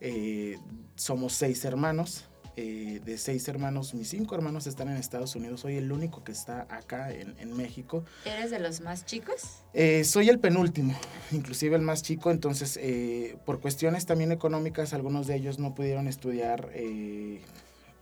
Eh, 0.00 0.58
somos 0.94 1.32
seis 1.32 1.64
hermanos. 1.64 2.24
Eh, 2.56 3.00
de 3.04 3.18
seis 3.18 3.46
hermanos, 3.48 3.92
mis 3.92 4.08
cinco 4.08 4.34
hermanos 4.34 4.66
están 4.66 4.88
en 4.88 4.96
Estados 4.96 5.36
Unidos. 5.36 5.60
Soy 5.60 5.76
el 5.76 5.92
único 5.92 6.24
que 6.24 6.32
está 6.32 6.66
acá 6.70 7.12
en, 7.12 7.34
en 7.38 7.54
México. 7.54 8.04
¿Eres 8.24 8.50
de 8.50 8.58
los 8.58 8.80
más 8.80 9.04
chicos? 9.04 9.62
Eh, 9.74 10.04
soy 10.04 10.30
el 10.30 10.38
penúltimo, 10.38 10.98
inclusive 11.32 11.76
el 11.76 11.82
más 11.82 12.02
chico. 12.02 12.30
Entonces, 12.30 12.80
por 13.44 13.60
cuestiones 13.60 14.06
también 14.06 14.32
económicas, 14.32 14.94
algunos 14.94 15.26
de 15.26 15.36
ellos 15.36 15.58
no 15.58 15.74
pudieron 15.74 16.08
estudiar 16.08 16.70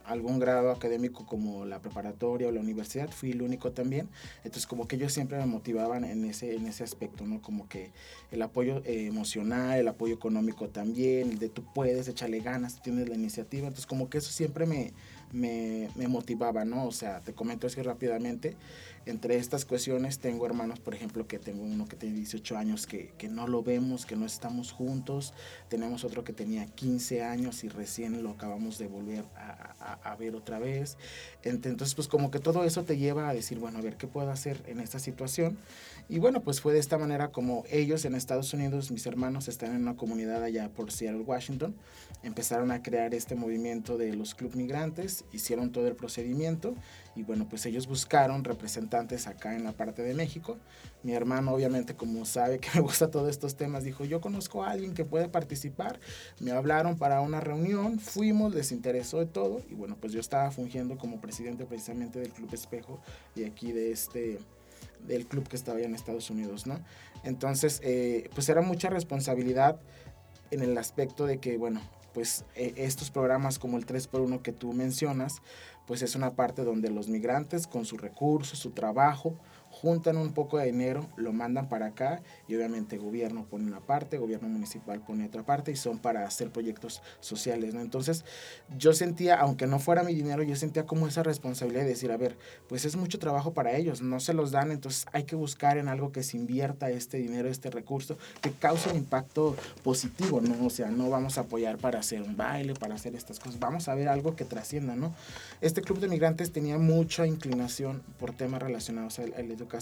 algún 0.07 0.39
grado 0.39 0.71
académico 0.71 1.25
como 1.25 1.65
la 1.65 1.79
preparatoria 1.79 2.47
o 2.47 2.51
la 2.51 2.59
universidad, 2.59 3.09
fui 3.09 3.31
el 3.31 3.41
único 3.41 3.71
también, 3.71 4.09
entonces 4.37 4.67
como 4.67 4.87
que 4.87 4.95
ellos 4.95 5.13
siempre 5.13 5.37
me 5.37 5.45
motivaban 5.45 6.03
en 6.03 6.25
ese, 6.25 6.55
en 6.55 6.67
ese 6.67 6.83
aspecto, 6.83 7.25
¿no? 7.25 7.41
Como 7.41 7.67
que 7.67 7.91
el 8.31 8.41
apoyo 8.41 8.81
eh, 8.85 9.07
emocional, 9.07 9.79
el 9.79 9.87
apoyo 9.87 10.13
económico 10.13 10.69
también, 10.69 11.31
el 11.31 11.39
de 11.39 11.49
tú 11.49 11.63
puedes, 11.73 12.07
échale 12.07 12.39
ganas, 12.39 12.81
tienes 12.81 13.09
la 13.09 13.15
iniciativa, 13.15 13.67
entonces 13.67 13.85
como 13.85 14.09
que 14.09 14.19
eso 14.19 14.31
siempre 14.31 14.65
me, 14.65 14.93
me, 15.31 15.89
me 15.95 16.07
motivaba, 16.07 16.65
¿no? 16.65 16.85
O 16.85 16.91
sea, 16.91 17.21
te 17.21 17.33
comento 17.33 17.67
así 17.67 17.81
rápidamente, 17.81 18.55
entre 19.05 19.37
estas 19.37 19.65
cuestiones 19.65 20.19
tengo 20.19 20.45
hermanos, 20.45 20.79
por 20.79 20.95
ejemplo, 20.95 21.27
que 21.27 21.37
tengo 21.37 21.63
uno 21.63 21.87
que 21.87 21.95
tiene 21.95 22.15
18 22.15 22.57
años 22.57 22.87
que, 22.87 23.13
que, 23.17 23.27
no 23.27 23.47
lo 23.47 23.61
vemos, 23.61 24.05
que 24.05 24.15
no 24.15 24.25
estamos 24.25 24.71
juntos. 24.71 25.33
Tenemos 25.69 26.03
otro 26.03 26.23
que 26.23 26.33
tenía 26.33 26.65
15 26.65 27.23
años 27.23 27.63
y 27.63 27.69
recién 27.69 28.23
lo 28.23 28.31
acabamos 28.31 28.77
de 28.77 28.87
volver 28.87 29.23
a, 29.35 29.99
a, 30.03 30.15
ver 30.15 30.35
otra 30.35 30.57
vez. 30.57 30.97
Entonces, 31.43 31.93
pues 31.93 32.07
como 32.07 32.31
que 32.31 32.39
todo 32.39 32.63
eso 32.63 32.83
te 32.83 32.97
lleva 32.97 33.29
a 33.29 33.33
decir, 33.33 33.59
bueno, 33.59 33.77
a 33.77 33.81
ver 33.81 33.95
qué 33.95 34.07
puedo 34.07 34.31
hacer 34.31 34.63
en 34.67 34.79
esta 34.79 34.97
situación. 34.97 35.57
Y 36.09 36.19
bueno, 36.19 36.41
pues 36.41 36.61
fue 36.61 36.73
de 36.73 36.79
esta 36.79 36.97
manera 36.97 37.31
como 37.31 37.63
ellos 37.69 38.05
en 38.05 38.15
Estados 38.15 38.53
Unidos, 38.53 38.91
mis 38.91 39.05
hermanos, 39.05 39.47
están 39.47 39.75
en 39.75 39.81
una 39.81 39.95
comunidad 39.95 40.43
allá 40.43 40.69
por 40.69 40.91
Seattle, 40.91 41.21
Washington. 41.21 41.75
Empezaron 42.23 42.71
a 42.71 42.81
crear 42.81 43.13
este 43.13 43.35
movimiento 43.35 43.97
de 43.97 44.15
los 44.15 44.33
club 44.33 44.55
migrantes, 44.55 45.25
hicieron 45.31 45.71
todo 45.71 45.87
el 45.87 45.95
procedimiento 45.95 46.75
y 47.15 47.23
bueno, 47.23 47.47
pues 47.49 47.65
ellos 47.65 47.87
buscaron 47.87 48.43
representantes 48.43 49.27
acá 49.27 49.55
en 49.55 49.63
la 49.63 49.71
parte 49.71 50.01
de 50.01 50.13
México. 50.13 50.57
Mi 51.03 51.13
hermano, 51.13 51.53
obviamente, 51.53 51.95
como 51.95 52.25
sabe 52.25 52.59
que 52.59 52.69
me 52.75 52.81
gusta 52.81 53.09
todos 53.09 53.29
estos 53.29 53.55
temas, 53.55 53.83
dijo, 53.83 54.03
yo 54.03 54.19
conozco 54.19 54.63
a 54.63 54.71
alguien 54.71 54.93
que 54.93 55.05
puede 55.05 55.29
participar. 55.29 55.99
Me 56.39 56.51
hablaron 56.51 56.97
para 56.97 57.21
una 57.21 57.39
reunión, 57.39 57.99
fuimos, 57.99 58.53
les 58.53 58.71
interesó 58.71 59.19
de 59.19 59.27
todo. 59.27 59.61
Y 59.69 59.75
bueno, 59.75 59.97
pues 59.99 60.11
yo 60.11 60.19
estaba 60.19 60.51
fungiendo 60.51 60.97
como 60.97 61.21
presidente 61.21 61.65
precisamente 61.65 62.19
del 62.19 62.31
Club 62.31 62.53
Espejo 62.53 62.99
y 63.35 63.43
aquí 63.45 63.71
de 63.71 63.91
este 63.91 64.39
del 65.07 65.27
club 65.27 65.47
que 65.47 65.55
estaba 65.55 65.77
allá 65.77 65.87
en 65.87 65.93
Estados 65.93 66.29
Unidos, 66.31 66.65
¿no? 66.65 66.79
Entonces, 67.23 67.79
eh, 67.83 68.29
pues 68.33 68.49
era 68.49 68.61
mucha 68.61 68.89
responsabilidad 68.89 69.79
en 70.49 70.63
el 70.63 70.77
aspecto 70.77 71.27
de 71.27 71.37
que, 71.37 71.57
bueno, 71.57 71.81
pues 72.13 72.45
eh, 72.55 72.73
estos 72.77 73.11
programas 73.11 73.59
como 73.59 73.77
el 73.77 73.85
3x1 73.85 74.41
que 74.41 74.53
tú 74.53 74.73
mencionas, 74.73 75.41
pues 75.85 76.01
es 76.01 76.15
una 76.15 76.31
parte 76.31 76.63
donde 76.63 76.89
los 76.89 77.07
migrantes 77.07 77.67
con 77.67 77.85
sus 77.85 78.01
recursos, 78.01 78.59
su 78.59 78.71
trabajo, 78.71 79.35
juntan 79.85 80.17
un 80.17 80.33
poco 80.33 80.57
de 80.57 80.65
dinero, 80.65 81.07
lo 81.15 81.31
mandan 81.31 81.69
para 81.69 81.85
acá 81.85 82.23
y 82.47 82.55
obviamente 82.55 82.95
el 82.95 83.03
gobierno 83.03 83.45
pone 83.45 83.67
una 83.67 83.81
parte, 83.81 84.15
el 84.15 84.23
gobierno 84.23 84.49
municipal 84.49 84.99
pone 84.99 85.27
otra 85.27 85.43
parte 85.43 85.71
y 85.71 85.75
son 85.75 85.99
para 85.99 86.25
hacer 86.25 86.49
proyectos 86.49 87.03
sociales, 87.19 87.75
¿no? 87.75 87.81
Entonces 87.81 88.25
yo 88.79 88.93
sentía, 88.93 89.35
aunque 89.35 89.67
no 89.67 89.77
fuera 89.77 90.01
mi 90.01 90.15
dinero, 90.15 90.41
yo 90.41 90.55
sentía 90.55 90.87
como 90.87 91.05
esa 91.05 91.21
responsabilidad 91.21 91.83
de 91.83 91.89
decir, 91.89 92.11
a 92.11 92.17
ver, 92.17 92.35
pues 92.67 92.83
es 92.83 92.95
mucho 92.95 93.19
trabajo 93.19 93.53
para 93.53 93.75
ellos, 93.77 94.01
no 94.01 94.19
se 94.19 94.33
los 94.33 94.49
dan, 94.49 94.71
entonces 94.71 95.05
hay 95.11 95.25
que 95.25 95.35
buscar 95.35 95.77
en 95.77 95.87
algo 95.87 96.11
que 96.11 96.23
se 96.23 96.35
invierta 96.35 96.89
este 96.89 97.17
dinero, 97.17 97.47
este 97.47 97.69
recurso, 97.69 98.17
que 98.41 98.49
cause 98.53 98.89
un 98.89 98.95
impacto 98.95 99.55
positivo, 99.83 100.41
¿no? 100.41 100.65
O 100.65 100.71
sea, 100.71 100.89
no 100.89 101.11
vamos 101.11 101.37
a 101.37 101.41
apoyar 101.41 101.77
para 101.77 101.99
hacer 101.99 102.23
un 102.23 102.35
baile, 102.35 102.73
para 102.73 102.95
hacer 102.95 103.13
estas 103.13 103.39
cosas, 103.39 103.59
vamos 103.59 103.87
a 103.87 103.93
ver 103.93 104.07
algo 104.07 104.35
que 104.35 104.45
trascienda, 104.45 104.95
¿no? 104.95 105.13
Este 105.61 105.83
club 105.83 105.99
de 105.99 106.07
migrantes 106.07 106.51
tenía 106.51 106.79
mucha 106.79 107.27
inclinación 107.27 108.01
por 108.19 108.33
temas 108.33 108.63
relacionados 108.63 109.19
al, 109.19 109.31
al 109.35 109.51
educación. 109.51 109.74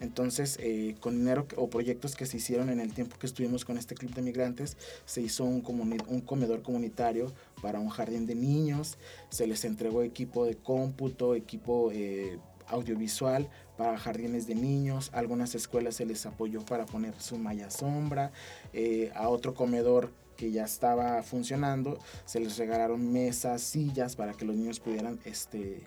Entonces, 0.00 0.58
eh, 0.60 0.96
con 0.98 1.16
dinero 1.16 1.46
o 1.56 1.70
proyectos 1.70 2.16
que 2.16 2.26
se 2.26 2.38
hicieron 2.38 2.70
en 2.70 2.80
el 2.80 2.92
tiempo 2.92 3.16
que 3.20 3.26
estuvimos 3.26 3.64
con 3.64 3.78
este 3.78 3.94
club 3.94 4.12
de 4.12 4.22
migrantes, 4.22 4.76
se 5.04 5.20
hizo 5.20 5.44
un, 5.44 5.60
comedor 5.60 6.62
comunitario 6.62 7.32
para 7.62 7.78
un 7.78 7.88
jardín 7.88 8.26
de 8.26 8.34
niños, 8.34 8.98
se 9.30 9.46
les 9.46 9.64
entregó 9.64 10.02
equipo 10.02 10.44
de 10.44 10.56
cómputo, 10.56 11.36
equipo 11.36 11.90
eh, 11.92 12.40
audiovisual 12.66 13.48
para 13.76 13.96
jardines 13.96 14.48
de 14.48 14.56
niños, 14.56 15.10
algunas 15.12 15.54
escuelas 15.54 15.94
se 15.94 16.04
les 16.04 16.26
apoyó 16.26 16.64
para 16.64 16.84
poner 16.84 17.14
su 17.20 17.38
malla 17.38 17.70
sombra, 17.70 18.32
eh, 18.72 19.12
a 19.14 19.28
otro 19.28 19.54
comedor 19.54 20.10
que 20.36 20.50
ya 20.50 20.64
estaba 20.64 21.22
funcionando, 21.22 21.98
se 22.24 22.40
les 22.40 22.56
regalaron 22.56 23.12
mesas, 23.12 23.62
sillas 23.62 24.16
para 24.16 24.32
que 24.32 24.44
los 24.44 24.56
niños 24.56 24.80
pudieran 24.80 25.20
este, 25.24 25.82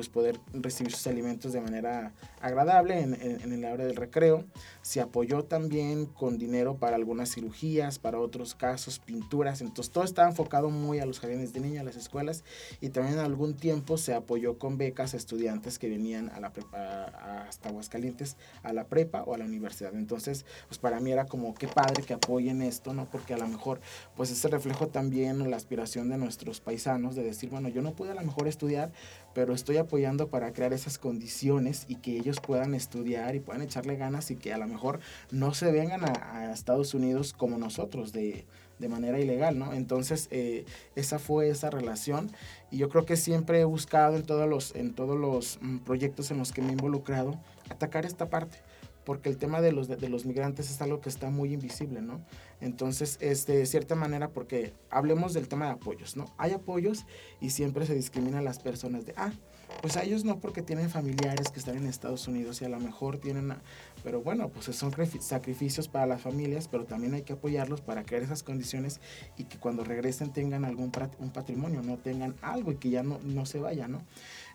pues 0.00 0.08
poder 0.08 0.40
recibir 0.54 0.94
sus 0.94 1.06
alimentos 1.08 1.52
de 1.52 1.60
manera 1.60 2.14
agradable 2.40 3.00
en, 3.02 3.12
en, 3.12 3.52
el 3.52 3.66
hora 3.66 3.84
del 3.84 3.96
recreo. 3.96 4.46
Se 4.80 5.02
apoyó 5.02 5.44
también 5.44 6.06
con 6.06 6.38
dinero 6.38 6.78
para 6.78 6.96
algunas 6.96 7.30
cirugías, 7.34 7.98
para 7.98 8.18
otros 8.18 8.54
casos, 8.54 8.98
pinturas. 8.98 9.60
Entonces 9.60 9.92
todo 9.92 10.04
estaba 10.04 10.26
enfocado 10.26 10.70
muy 10.70 11.00
a 11.00 11.04
los 11.04 11.20
jardines 11.20 11.52
de 11.52 11.60
niños, 11.60 11.82
a 11.82 11.84
las 11.84 11.96
escuelas 11.96 12.44
y 12.80 12.88
también 12.88 13.18
en 13.18 13.24
algún 13.26 13.52
tiempo 13.52 13.98
se 13.98 14.14
apoyó 14.14 14.56
con 14.56 14.78
becas 14.78 15.12
a 15.12 15.18
estudiantes 15.18 15.78
que 15.78 15.90
venían 15.90 16.30
a 16.30 16.40
la 16.40 16.50
prepa, 16.50 17.44
hasta 17.46 17.68
Aguascalientes 17.68 18.38
a 18.62 18.72
la 18.72 18.84
prepa 18.84 19.22
o 19.24 19.34
a 19.34 19.36
la 19.36 19.44
universidad. 19.44 19.94
Entonces, 19.94 20.46
pues 20.68 20.78
para 20.78 20.98
mí 21.00 21.12
era 21.12 21.26
como 21.26 21.52
qué 21.52 21.68
padre 21.68 22.04
que 22.04 22.14
apoyen 22.14 22.62
esto, 22.62 22.94
¿no? 22.94 23.04
Porque 23.10 23.34
a 23.34 23.36
lo 23.36 23.48
mejor 23.48 23.82
pues 24.16 24.30
ese 24.30 24.48
reflejo 24.48 24.88
también 24.88 25.50
la 25.50 25.58
aspiración 25.58 26.08
de 26.08 26.16
nuestros 26.16 26.62
paisanos 26.62 27.16
de 27.16 27.22
decir, 27.22 27.50
bueno, 27.50 27.68
yo 27.68 27.82
no 27.82 27.92
pude 27.92 28.12
a 28.12 28.14
lo 28.14 28.22
mejor 28.22 28.48
estudiar, 28.48 28.92
pero 29.34 29.52
estoy 29.52 29.76
apoyando 29.76 29.89
para 30.30 30.52
crear 30.52 30.72
esas 30.72 30.98
condiciones 30.98 31.84
y 31.88 31.96
que 31.96 32.16
ellos 32.16 32.40
puedan 32.40 32.74
estudiar 32.74 33.34
y 33.34 33.40
puedan 33.40 33.62
echarle 33.62 33.96
ganas 33.96 34.30
y 34.30 34.36
que 34.36 34.52
a 34.52 34.58
lo 34.58 34.66
mejor 34.66 35.00
no 35.30 35.52
se 35.52 35.72
vengan 35.72 36.04
a, 36.04 36.52
Estados 36.52 36.94
Unidos 36.94 37.32
como 37.32 37.58
nosotros 37.58 38.12
de, 38.12 38.44
de 38.78 38.88
manera 38.88 39.18
ilegal, 39.18 39.58
¿no? 39.58 39.72
Entonces, 39.72 40.28
eh, 40.30 40.64
esa 40.94 41.18
fue 41.18 41.48
esa 41.48 41.70
relación 41.70 42.30
y 42.70 42.78
yo 42.78 42.88
creo 42.88 43.04
que 43.04 43.16
siempre 43.16 43.60
he 43.60 43.64
buscado 43.64 44.16
en 44.16 44.24
todos 44.24 44.48
los, 44.48 44.74
en 44.74 44.94
todos 44.94 45.18
los 45.18 45.58
mm, 45.60 45.78
proyectos 45.78 46.30
en 46.30 46.38
los 46.38 46.52
que 46.52 46.62
me 46.62 46.68
he 46.68 46.72
involucrado 46.72 47.40
atacar 47.68 48.04
esta 48.04 48.28
parte 48.28 48.58
porque 49.04 49.28
el 49.28 49.38
tema 49.38 49.60
de 49.60 49.72
los, 49.72 49.88
de, 49.88 50.08
los 50.08 50.24
migrantes 50.24 50.70
es 50.70 50.80
algo 50.82 51.00
que 51.00 51.08
está 51.08 51.30
muy 51.30 51.52
invisible, 51.52 52.00
¿no? 52.00 52.20
Entonces, 52.60 53.18
de 53.18 53.66
cierta 53.66 53.94
manera, 53.94 54.28
porque 54.28 54.72
hablemos 54.90 55.32
del 55.32 55.48
tema 55.48 55.66
de 55.66 55.72
apoyos, 55.72 56.16
¿no? 56.16 56.26
Hay 56.36 56.52
apoyos 56.52 57.06
y 57.40 57.50
siempre 57.50 57.86
se 57.86 57.94
discrimina 57.94 58.38
a 58.38 58.42
las 58.42 58.58
personas 58.58 59.06
de, 59.06 59.14
ah, 59.16 59.32
pues 59.80 59.96
a 59.96 60.02
ellos 60.02 60.24
no 60.24 60.40
porque 60.40 60.62
tienen 60.62 60.90
familiares 60.90 61.50
que 61.50 61.58
están 61.58 61.76
en 61.76 61.86
Estados 61.86 62.28
Unidos 62.28 62.60
y 62.60 62.64
a 62.64 62.68
lo 62.68 62.78
mejor 62.78 63.18
tienen, 63.18 63.54
pero 64.02 64.22
bueno, 64.22 64.48
pues 64.48 64.66
son 64.76 64.92
sacrificios 65.20 65.88
para 65.88 66.06
las 66.06 66.20
familias, 66.20 66.68
pero 66.68 66.84
también 66.84 67.14
hay 67.14 67.22
que 67.22 67.32
apoyarlos 67.32 67.80
para 67.80 68.04
crear 68.04 68.22
esas 68.22 68.42
condiciones 68.42 69.00
y 69.36 69.44
que 69.44 69.58
cuando 69.58 69.84
regresen 69.84 70.32
tengan 70.32 70.64
algún 70.64 70.92
un 71.18 71.30
patrimonio, 71.30 71.82
no 71.82 71.96
tengan 71.96 72.34
algo 72.42 72.72
y 72.72 72.76
que 72.76 72.90
ya 72.90 73.02
no, 73.02 73.18
no 73.22 73.46
se 73.46 73.58
vaya, 73.58 73.88
¿no? 73.88 74.02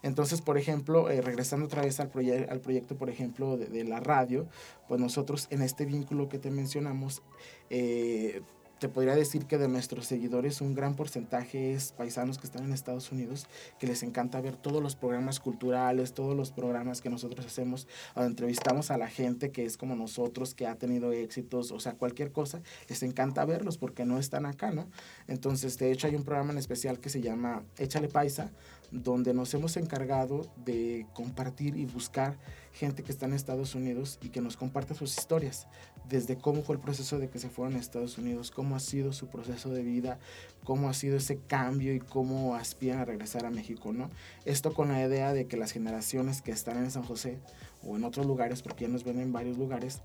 Entonces, 0.04 0.42
por 0.42 0.58
ejemplo, 0.58 1.10
eh, 1.10 1.22
regresando 1.22 1.66
otra 1.66 1.82
vez 1.82 2.00
al, 2.00 2.12
al 2.50 2.60
proyecto, 2.60 2.96
por 2.96 3.10
ejemplo, 3.10 3.58
de, 3.58 3.66
de, 3.66 3.84
la 3.84 4.00
radio, 4.00 4.48
pues 4.88 5.02
nosotros 5.02 5.48
en 5.50 5.64
este 5.64 5.86
vínculo 5.86 6.30
que 6.30 6.38
te 6.38 6.52
mencionamos, 6.52 7.24
eh, 7.70 8.42
te 8.80 8.90
podría 8.90 9.16
decir 9.16 9.46
que 9.46 9.58
de 9.58 9.68
nuestros 9.68 10.06
seguidores 10.06 10.62
un 10.62 10.76
gran 10.76 10.96
porcentaje 10.96 11.74
es 11.74 11.92
paisanos 11.94 12.38
que 12.38 12.48
están 12.48 12.66
en 12.66 12.74
Estados 12.74 13.12
Unidos, 13.12 13.48
que 13.80 13.88
les 13.88 14.04
encanta 14.04 14.42
ver 14.42 14.58
todos 14.58 14.84
los 14.84 14.96
programas 14.96 15.40
culturales, 15.40 16.14
todos 16.14 16.36
los 16.36 16.52
programas 16.52 17.02
que 17.02 17.10
nosotros 17.10 17.46
hacemos, 17.46 17.88
donde 18.16 18.30
entrevistamos 18.30 18.92
a 18.92 18.98
la 18.98 19.08
gente 19.08 19.52
que 19.52 19.66
es 19.66 19.78
como 19.78 19.96
nosotros, 19.96 20.54
que 20.54 20.68
ha 20.68 20.76
tenido 20.76 21.12
éxitos, 21.12 21.72
o 21.72 21.80
sea, 21.80 21.94
cualquier 21.94 22.32
cosa, 22.32 22.62
les 22.90 23.02
encanta 23.04 23.46
verlos 23.46 23.78
porque 23.78 24.06
no 24.06 24.20
están 24.20 24.46
acá, 24.46 24.72
¿no? 24.72 24.90
Entonces, 25.28 25.78
de 25.78 25.92
hecho, 25.92 26.08
hay 26.08 26.16
un 26.16 26.24
programa 26.24 26.52
en 26.52 26.58
especial 26.58 27.00
que 27.00 27.10
se 27.10 27.22
llama 27.22 27.64
Échale 27.78 28.10
Paisa, 28.10 28.52
donde 28.92 29.34
nos 29.34 29.54
hemos 29.54 29.78
encargado 29.78 30.50
de 30.66 31.06
compartir 31.14 31.76
y 31.76 31.86
buscar 31.86 32.38
gente 32.74 33.04
que 33.04 33.12
está 33.12 33.26
en 33.26 33.34
Estados 33.34 33.74
Unidos 33.74 34.20
y 34.22 34.30
que 34.30 34.42
nos 34.42 34.58
comparte 34.58 34.94
sus 34.94 35.18
historias, 35.18 35.68
desde 36.10 36.38
cómo 36.38 36.62
fue 36.62 36.76
el 36.76 36.82
proceso 36.82 37.20
de 37.20 37.30
que 37.30 37.40
se 37.40 37.50
fueron 37.50 37.76
a 37.76 37.80
Estados 37.80 38.18
Unidos, 38.18 38.52
cómo 38.52 38.76
ha 38.76 38.80
sido 38.80 39.14
su 39.14 39.28
proceso 39.28 39.70
de 39.70 39.82
vida, 39.82 40.20
cómo 40.64 40.90
ha 40.90 40.94
sido 40.94 41.18
ese 41.18 41.40
cambio 41.40 41.94
y 41.94 42.00
cómo 42.00 42.56
aspiran 42.56 43.00
a 43.00 43.06
regresar 43.06 43.46
a 43.46 43.50
México, 43.50 43.94
¿no? 43.94 44.10
Esto 44.44 44.74
con 44.74 44.90
la 44.90 45.02
idea 45.02 45.34
de 45.34 45.48
que 45.48 45.58
las 45.58 45.72
generaciones 45.72 46.42
que 46.42 46.52
están 46.52 46.78
en 46.78 46.92
San 46.92 47.04
José 47.04 47.40
o 47.84 47.96
en 47.96 48.04
otros 48.04 48.26
lugares, 48.26 48.62
porque 48.62 48.86
ya 48.86 48.90
nos 48.90 49.04
ven 49.04 49.20
en 49.20 49.32
varios 49.32 49.58
lugares, 49.58 50.02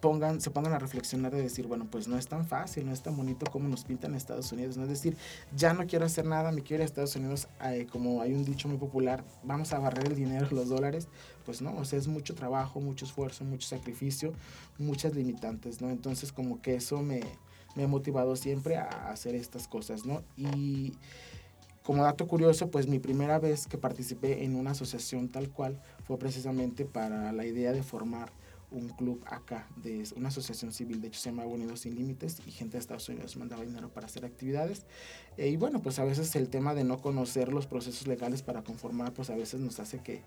pongan, 0.00 0.40
se 0.40 0.50
pongan 0.50 0.72
a 0.72 0.78
reflexionar 0.78 1.32
de 1.32 1.42
decir, 1.42 1.66
bueno, 1.66 1.86
pues 1.90 2.08
no 2.08 2.18
es 2.18 2.26
tan 2.26 2.46
fácil, 2.46 2.86
no 2.86 2.92
es 2.92 3.02
tan 3.02 3.16
bonito 3.16 3.46
como 3.50 3.68
nos 3.68 3.84
pintan 3.84 4.12
en 4.12 4.16
Estados 4.16 4.50
Unidos. 4.52 4.76
No 4.76 4.84
es 4.84 4.88
decir, 4.88 5.16
ya 5.54 5.74
no 5.74 5.86
quiero 5.86 6.04
hacer 6.04 6.24
nada, 6.24 6.50
me 6.52 6.62
quiero 6.62 6.82
ir 6.82 6.82
a 6.82 6.86
Estados 6.86 7.14
Unidos, 7.16 7.48
eh, 7.64 7.86
como 7.90 8.20
hay 8.22 8.32
un 8.32 8.44
dicho 8.44 8.68
muy 8.68 8.78
popular, 8.78 9.24
vamos 9.42 9.72
a 9.72 9.78
barrer 9.78 10.08
el 10.08 10.16
dinero, 10.16 10.48
los 10.50 10.68
dólares. 10.68 11.08
Pues 11.44 11.62
no, 11.62 11.76
o 11.76 11.84
sea, 11.84 11.98
es 11.98 12.08
mucho 12.08 12.34
trabajo, 12.34 12.80
mucho 12.80 13.04
esfuerzo, 13.04 13.44
mucho 13.44 13.68
sacrificio, 13.68 14.32
muchas 14.78 15.14
limitantes, 15.14 15.80
¿no? 15.80 15.90
Entonces 15.90 16.32
como 16.32 16.60
que 16.60 16.74
eso 16.74 17.02
me, 17.02 17.20
me 17.76 17.84
ha 17.84 17.88
motivado 17.88 18.36
siempre 18.36 18.76
a 18.76 19.10
hacer 19.10 19.34
estas 19.34 19.68
cosas, 19.68 20.04
¿no? 20.04 20.22
Y 20.36 20.92
como 21.82 22.04
dato 22.04 22.26
curioso, 22.26 22.70
pues 22.70 22.86
mi 22.86 22.98
primera 22.98 23.38
vez 23.38 23.66
que 23.66 23.78
participé 23.78 24.44
en 24.44 24.54
una 24.54 24.72
asociación 24.72 25.28
tal 25.28 25.50
cual 25.50 25.80
fue 26.04 26.18
precisamente 26.18 26.84
para 26.84 27.32
la 27.32 27.46
idea 27.46 27.72
de 27.72 27.82
formar 27.82 28.30
un 28.70 28.88
club 28.88 29.22
acá, 29.26 29.66
de 29.76 30.06
una 30.16 30.28
asociación 30.28 30.72
civil, 30.72 31.00
de 31.00 31.08
hecho 31.08 31.20
se 31.20 31.30
llama 31.30 31.44
Unidos 31.44 31.80
Sin 31.80 31.96
Límites, 31.96 32.40
y 32.46 32.50
gente 32.50 32.76
de 32.76 32.80
Estados 32.80 33.08
Unidos 33.08 33.36
mandaba 33.36 33.62
dinero 33.62 33.88
para 33.88 34.06
hacer 34.06 34.24
actividades. 34.24 34.86
Eh, 35.36 35.48
y 35.48 35.56
bueno, 35.56 35.80
pues 35.82 35.98
a 35.98 36.04
veces 36.04 36.34
el 36.36 36.48
tema 36.48 36.74
de 36.74 36.84
no 36.84 37.00
conocer 37.00 37.52
los 37.52 37.66
procesos 37.66 38.06
legales 38.06 38.42
para 38.42 38.62
conformar, 38.62 39.12
pues 39.12 39.30
a 39.30 39.36
veces 39.36 39.60
nos 39.60 39.80
hace 39.80 39.98
que, 39.98 40.22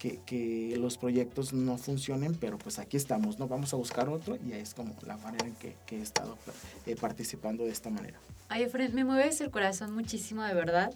que, 0.00 0.74
los 0.78 0.96
proyectos 0.96 1.52
no 1.52 1.76
funcionen, 1.76 2.34
pero 2.34 2.58
pues 2.58 2.78
aquí 2.78 2.96
estamos, 2.96 3.38
¿no? 3.38 3.48
Vamos 3.48 3.74
a 3.74 3.76
buscar 3.76 4.08
otro 4.08 4.36
y 4.36 4.52
es 4.52 4.74
como 4.74 4.96
la 5.06 5.16
manera 5.18 5.46
en 5.46 5.54
que, 5.54 5.76
he 5.90 6.00
estado 6.00 6.38
eh, 6.86 6.96
participando 6.96 7.64
de 7.64 7.70
esta 7.70 7.90
manera. 7.90 8.18
Ay, 8.48 8.66
Fred, 8.66 8.92
me 8.92 9.04
mueves 9.04 9.40
el 9.40 9.50
corazón 9.50 9.94
muchísimo, 9.94 10.42
de 10.42 10.54
verdad. 10.54 10.92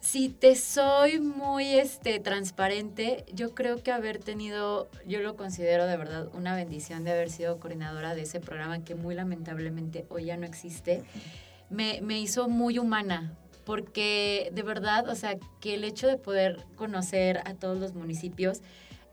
Si 0.00 0.30
te 0.30 0.56
soy 0.56 1.20
muy 1.20 1.74
este, 1.74 2.20
transparente, 2.20 3.26
yo 3.34 3.54
creo 3.54 3.82
que 3.82 3.92
haber 3.92 4.18
tenido, 4.18 4.88
yo 5.06 5.20
lo 5.20 5.36
considero 5.36 5.86
de 5.86 5.96
verdad 5.98 6.28
una 6.32 6.56
bendición 6.56 7.04
de 7.04 7.10
haber 7.12 7.28
sido 7.28 7.60
coordinadora 7.60 8.14
de 8.14 8.22
ese 8.22 8.40
programa 8.40 8.82
que 8.82 8.94
muy 8.94 9.14
lamentablemente 9.14 10.06
hoy 10.08 10.24
ya 10.24 10.38
no 10.38 10.46
existe, 10.46 11.02
me, 11.68 12.00
me 12.00 12.18
hizo 12.18 12.48
muy 12.48 12.78
humana, 12.78 13.34
porque 13.66 14.50
de 14.54 14.62
verdad, 14.62 15.06
o 15.08 15.14
sea, 15.14 15.38
que 15.60 15.74
el 15.74 15.84
hecho 15.84 16.06
de 16.06 16.16
poder 16.16 16.64
conocer 16.76 17.42
a 17.44 17.52
todos 17.52 17.78
los 17.78 17.94
municipios, 17.94 18.62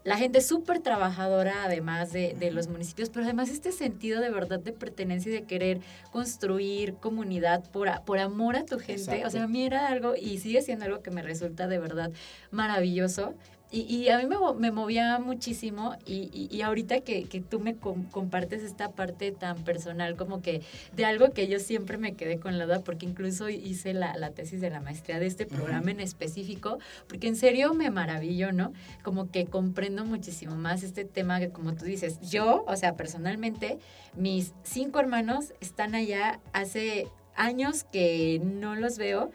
la 0.08 0.16
gente 0.16 0.40
súper 0.40 0.80
trabajadora 0.80 1.66
además 1.66 2.14
de, 2.14 2.34
de, 2.40 2.50
los 2.50 2.70
municipios, 2.70 3.10
pero 3.10 3.26
además 3.26 3.50
este 3.50 3.74
sentido 3.74 4.22
de 4.22 4.30
verdad 4.30 4.58
de 4.58 4.72
pertenencia 4.72 5.30
y 5.30 5.34
de 5.34 5.44
querer 5.44 5.82
construir 6.14 6.94
comunidad 6.94 7.70
por, 7.72 7.90
por 8.06 8.18
amor 8.18 8.56
a 8.56 8.64
tu 8.64 8.80
gente. 8.80 9.26
O 9.26 9.30
sea, 9.30 9.44
a 9.44 9.48
mí 9.50 9.66
era 9.66 9.90
algo 9.90 10.16
y 10.16 10.38
sigue 10.38 10.62
siendo 10.62 10.86
algo 10.86 11.02
que 11.02 11.12
me 11.12 11.22
resulta 11.22 11.68
de 11.68 11.80
verdad 11.80 12.10
maravilloso. 12.52 13.34
Y, 13.70 13.82
y, 13.82 14.08
a 14.10 14.18
mí 14.18 14.26
me, 14.28 14.38
me 14.58 14.72
movía 14.72 15.20
muchísimo 15.20 15.98
y, 16.06 16.48
y, 16.50 16.62
ahorita 16.62 17.02
que, 17.02 17.26
que, 17.26 17.42
tú 17.42 17.60
me 17.60 17.76
compartes 17.76 18.64
esta 18.64 18.92
parte 18.92 19.34
tan 19.34 19.62
personal 19.66 20.16
como 20.16 20.42
que 20.42 20.62
de 20.96 21.04
algo 21.04 21.32
que 21.32 21.50
yo 21.50 21.60
siempre 21.60 21.98
me 21.98 22.16
quedé 22.16 22.40
con 22.40 22.58
la 22.58 22.66
duda 22.66 22.80
porque 22.80 23.06
incluso 23.06 23.50
hice 23.50 23.94
la, 23.94 24.16
la 24.16 24.32
tesis 24.32 24.62
de 24.62 24.70
la 24.70 24.80
maestría 24.80 25.20
de 25.20 25.28
este 25.28 25.46
programa 25.46 25.92
en 25.92 26.00
específico 26.00 26.80
porque 27.10 27.28
en 27.28 27.36
serio 27.36 27.74
me 27.74 27.90
maravillo, 27.90 28.54
¿no? 28.54 28.72
Como 29.04 29.32
que 29.32 29.46
comprendo 29.46 30.06
muchísimo 30.06 30.56
más 30.56 30.84
este 30.84 31.04
tema 31.04 31.40
que 31.40 31.50
como 31.50 31.74
tú 31.76 31.84
dices, 31.84 32.22
yo, 32.22 32.64
o 32.68 32.76
sea, 32.78 32.96
personalmente, 32.96 33.80
mis 34.16 34.54
cinco 34.64 35.00
hermanos 35.00 35.54
están 35.60 35.94
allá 35.94 36.40
hace 36.54 37.08
años 37.36 37.84
que 37.86 38.42
no 38.44 38.76
los 38.76 38.98
veo 38.98 39.32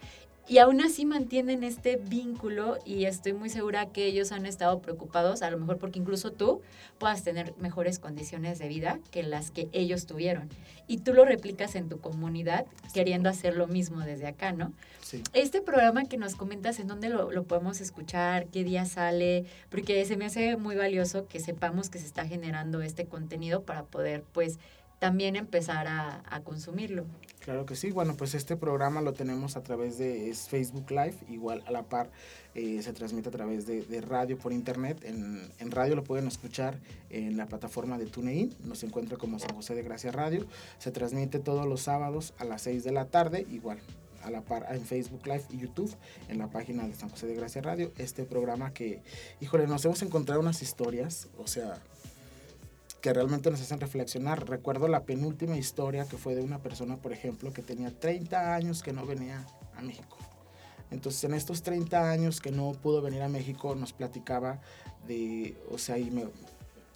y 0.53 0.59
aún 0.59 0.83
así 0.83 1.07
mantienen 1.07 1.65
este 1.65 1.97
vínculo 1.97 2.77
y 2.85 3.07
estoy 3.07 3.33
muy 3.33 3.49
segura 3.49 3.87
que 3.87 4.05
ellos 4.05 4.33
han 4.33 4.45
estado 4.45 4.83
preocupados, 4.83 5.41
a 5.41 5.51
lo 5.51 5.57
mejor 5.57 5.79
porque 5.79 5.99
incluso 5.99 6.31
tú 6.31 6.61
puedas 6.99 7.25
tener 7.25 7.55
mejores 7.57 7.99
condiciones 7.99 8.59
de 8.59 8.69
vida 8.69 9.01
que 9.11 9.23
las 9.23 9.51
que 9.51 9.71
ellos 9.73 10.05
tuvieron. 10.05 10.51
Y 10.87 10.99
tú 10.99 11.15
lo 11.15 11.25
replicas 11.25 11.75
en 11.75 11.89
tu 11.89 12.01
comunidad 12.01 12.67
queriendo 12.93 13.31
hacer 13.31 13.57
lo 13.57 13.67
mismo 13.67 14.01
desde 14.01 14.27
acá, 14.27 14.53
¿no? 14.53 14.75
Sí. 15.01 15.23
Este 15.33 15.63
programa 15.63 16.05
que 16.05 16.19
nos 16.19 16.35
comentas, 16.35 16.79
¿en 16.81 16.89
dónde 16.89 17.09
lo, 17.09 17.33
lo 17.33 17.45
podemos 17.45 17.81
escuchar? 17.81 18.49
¿Qué 18.49 18.63
día 18.63 18.85
sale? 18.85 19.47
Porque 19.71 20.05
se 20.05 20.19
me 20.19 20.27
hace 20.27 20.59
muy 20.59 20.77
valioso 20.77 21.29
que 21.29 21.41
sepamos 21.41 21.89
que 21.89 21.99
se 21.99 22.05
está 22.05 22.27
generando 22.27 22.83
este 22.83 23.07
contenido 23.07 23.63
para 23.63 23.85
poder, 23.85 24.23
pues, 24.35 24.59
también 24.99 25.35
empezar 25.35 25.89
a, 25.89 26.23
a, 26.27 26.41
consumirlo. 26.43 27.07
Claro 27.43 27.67
que 27.67 27.75
sí, 27.75 27.91
bueno, 27.91 28.17
pues 28.17 28.35
este 28.35 28.57
programa 28.57 29.01
lo 29.01 29.15
tenemos 29.15 29.57
a 29.57 29.65
través 29.65 29.99
de 29.99 30.33
Facebook 30.33 30.89
Live, 30.91 31.17
igual 31.29 31.65
a 31.67 31.73
la 31.73 31.83
par 31.83 32.09
eh, 32.55 32.81
se 32.83 32.93
transmite 32.93 33.31
a 33.31 33.33
través 33.33 33.67
de, 33.67 34.01
radio 34.01 34.39
por 34.39 34.53
internet, 34.53 35.03
en, 35.03 35.51
en, 35.59 35.71
radio 35.73 35.97
lo 35.97 36.05
pueden 36.05 36.29
escuchar 36.29 36.79
en 37.11 37.37
la 37.37 37.47
plataforma 37.47 37.99
de 37.99 38.07
TuneIn, 38.07 38.55
nos 38.65 38.85
encuentra 38.85 39.17
como 39.17 39.41
San 39.41 39.57
José 39.57 39.75
de 39.75 39.83
Gracia 39.83 40.13
Radio, 40.13 40.47
se 40.79 40.93
transmite 40.93 41.41
todos 41.41 41.67
los 41.67 41.81
sábados 41.81 42.33
a 42.39 42.45
las 42.45 42.63
6 42.63 42.85
de 42.85 42.93
la 42.93 43.07
tarde, 43.07 43.45
igual 43.51 43.79
a 44.23 44.31
la 44.31 44.43
par 44.43 44.69
en 44.71 44.83
Facebook 44.83 45.27
Live 45.27 45.45
y 45.51 45.59
YouTube, 45.59 45.93
en 46.29 46.39
la 46.39 46.49
página 46.49 46.87
de 46.87 46.95
San 46.95 47.09
José 47.09 47.27
de 47.27 47.35
Gracia 47.35 47.61
Radio, 47.61 47.91
este 47.99 48.23
programa 48.23 48.73
que, 48.73 49.03
híjole, 49.41 49.67
nos 49.67 49.85
hemos 49.85 50.01
encontrado 50.03 50.41
unas 50.41 50.63
historias, 50.63 51.29
o 51.37 51.49
sea, 51.49 51.83
que 53.03 53.13
realmente 53.13 53.51
nos 53.51 53.61
hacen 53.61 53.81
reflexionar. 53.81 54.49
Recuerdo 54.49 54.87
la 54.87 55.03
penúltima 55.03 55.59
historia 55.59 56.07
que 56.07 56.17
fue 56.17 56.37
de 56.37 56.43
una 56.43 56.63
persona, 56.63 56.97
por 56.97 57.13
ejemplo, 57.13 57.53
que 57.53 57.61
tenía 57.61 57.91
30 57.91 58.55
años 58.55 58.83
que 58.83 58.93
no 58.93 59.05
venía 59.05 59.45
a 59.77 59.83
México. 59.83 60.17
Entonces, 60.93 61.25
en 61.25 61.35
estos 61.35 61.63
30 61.63 62.11
años 62.11 62.41
que 62.41 62.53
no 62.53 62.73
pudo 62.73 63.03
venir 63.03 63.23
a 63.23 63.29
México, 63.29 63.75
nos 63.75 63.93
platicaba 63.93 64.61
de, 65.07 65.57
o 65.71 65.79
sea, 65.79 65.99
y 65.99 66.11
me 66.13 66.29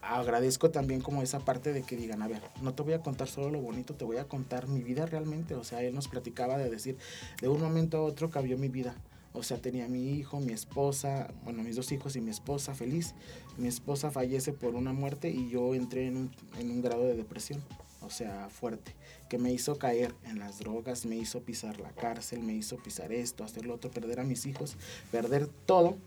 agradezco 0.01 0.71
también 0.71 1.01
como 1.01 1.23
esa 1.23 1.41
parte 1.41 1.73
de 1.73 1.83
que 1.83 1.97
digan, 1.97 2.23
a 2.23 2.29
ver, 2.29 2.43
no 2.63 2.73
te 2.73 2.85
voy 2.85 2.93
a 2.93 3.01
contar 3.01 3.27
solo 3.27 3.51
lo 3.51 3.61
bonito, 3.61 3.95
te 3.95 4.05
voy 4.05 4.19
a 4.19 4.29
contar 4.29 4.69
mi 4.69 4.83
vida 4.83 5.07
realmente. 5.07 5.57
O 5.57 5.65
sea, 5.65 5.83
él 5.83 5.93
nos 5.93 6.07
platicaba 6.07 6.57
de 6.57 6.71
decir, 6.71 6.97
de 7.41 7.49
un 7.49 7.61
momento 7.61 7.99
a 7.99 8.03
otro 8.03 8.31
cambió 8.31 8.57
mi 8.57 8.69
vida. 8.69 8.95
O 9.37 9.43
sea, 9.43 9.59
tenía 9.59 9.87
mi 9.87 10.15
hijo, 10.15 10.41
mi 10.41 10.55
esposa, 10.55 11.29
bueno, 11.45 11.63
mis 11.63 11.77
dos 11.77 11.93
hijos 11.93 12.17
y 12.17 12.23
mi 12.23 12.31
esposa 12.31 12.75
feliz. 12.75 13.15
Mi 13.59 13.69
esposa 13.69 14.11
fallece 14.11 14.55
por 14.55 14.75
una 14.75 14.95
muerte 14.95 15.31
y 15.31 15.51
yo 15.51 15.75
entré 15.75 16.07
en 16.07 16.17
un, 16.17 16.31
en 16.59 16.71
un 16.71 16.81
grado 16.81 17.05
de 17.05 17.17
depresión, 17.17 17.63
o 18.01 18.09
sea, 18.09 18.49
fuerte, 18.49 18.95
que 19.29 19.37
me 19.37 19.53
hizo 19.53 19.79
caer 19.79 20.15
en 20.25 20.39
las 20.39 20.59
drogas, 20.61 21.05
me 21.05 21.17
hizo 21.17 21.41
pisar 21.41 21.79
la 21.81 21.91
cárcel, 21.91 22.41
me 22.41 22.55
hizo 22.55 22.79
pisar 22.79 23.13
esto, 23.13 23.45
hacer 23.45 23.67
lo 23.67 23.75
otro, 23.75 23.91
perder 23.91 24.21
a 24.21 24.25
mis 24.25 24.47
hijos, 24.47 24.79
perder 25.13 25.49
todo. 25.67 25.99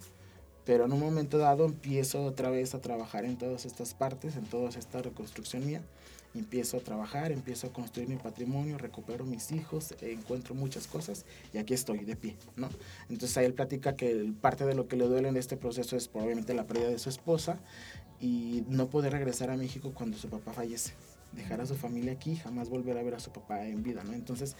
Pero 0.65 0.85
en 0.85 0.93
un 0.93 0.99
momento 0.99 1.37
dado 1.37 1.65
empiezo 1.65 2.23
otra 2.23 2.49
vez 2.49 2.73
a 2.73 2.81
trabajar 2.81 3.25
en 3.25 3.37
todas 3.37 3.65
estas 3.65 3.93
partes, 3.93 4.37
en 4.37 4.45
toda 4.45 4.69
esta 4.69 5.03
reconstrucción 5.03 5.65
mía 5.67 5.83
empiezo 6.35 6.77
a 6.77 6.79
trabajar, 6.81 7.31
empiezo 7.31 7.67
a 7.67 7.73
construir 7.73 8.09
mi 8.09 8.17
patrimonio, 8.17 8.77
recupero 8.77 9.25
mis 9.25 9.51
hijos, 9.51 9.95
encuentro 10.01 10.55
muchas 10.55 10.87
cosas 10.87 11.25
y 11.53 11.57
aquí 11.57 11.73
estoy 11.73 11.99
de 11.99 12.15
pie, 12.15 12.35
¿no? 12.55 12.69
Entonces 13.09 13.37
ahí 13.37 13.45
él 13.45 13.53
platica 13.53 13.95
que 13.95 14.31
parte 14.41 14.65
de 14.65 14.75
lo 14.75 14.87
que 14.87 14.95
le 14.95 15.05
duele 15.05 15.29
en 15.29 15.37
este 15.37 15.57
proceso 15.57 15.95
es 15.95 16.07
probablemente 16.07 16.53
la 16.53 16.67
pérdida 16.67 16.89
de 16.89 16.99
su 16.99 17.09
esposa 17.09 17.59
y 18.19 18.63
no 18.67 18.89
poder 18.89 19.13
regresar 19.13 19.49
a 19.49 19.57
México 19.57 19.91
cuando 19.93 20.17
su 20.17 20.29
papá 20.29 20.53
fallece 20.53 20.93
dejar 21.33 21.61
a 21.61 21.65
su 21.65 21.75
familia 21.75 22.13
aquí, 22.13 22.35
jamás 22.35 22.69
volver 22.69 22.97
a 22.97 23.03
ver 23.03 23.15
a 23.15 23.19
su 23.19 23.31
papá 23.31 23.65
en 23.65 23.83
vida, 23.83 24.03
¿no? 24.03 24.13
Entonces, 24.13 24.55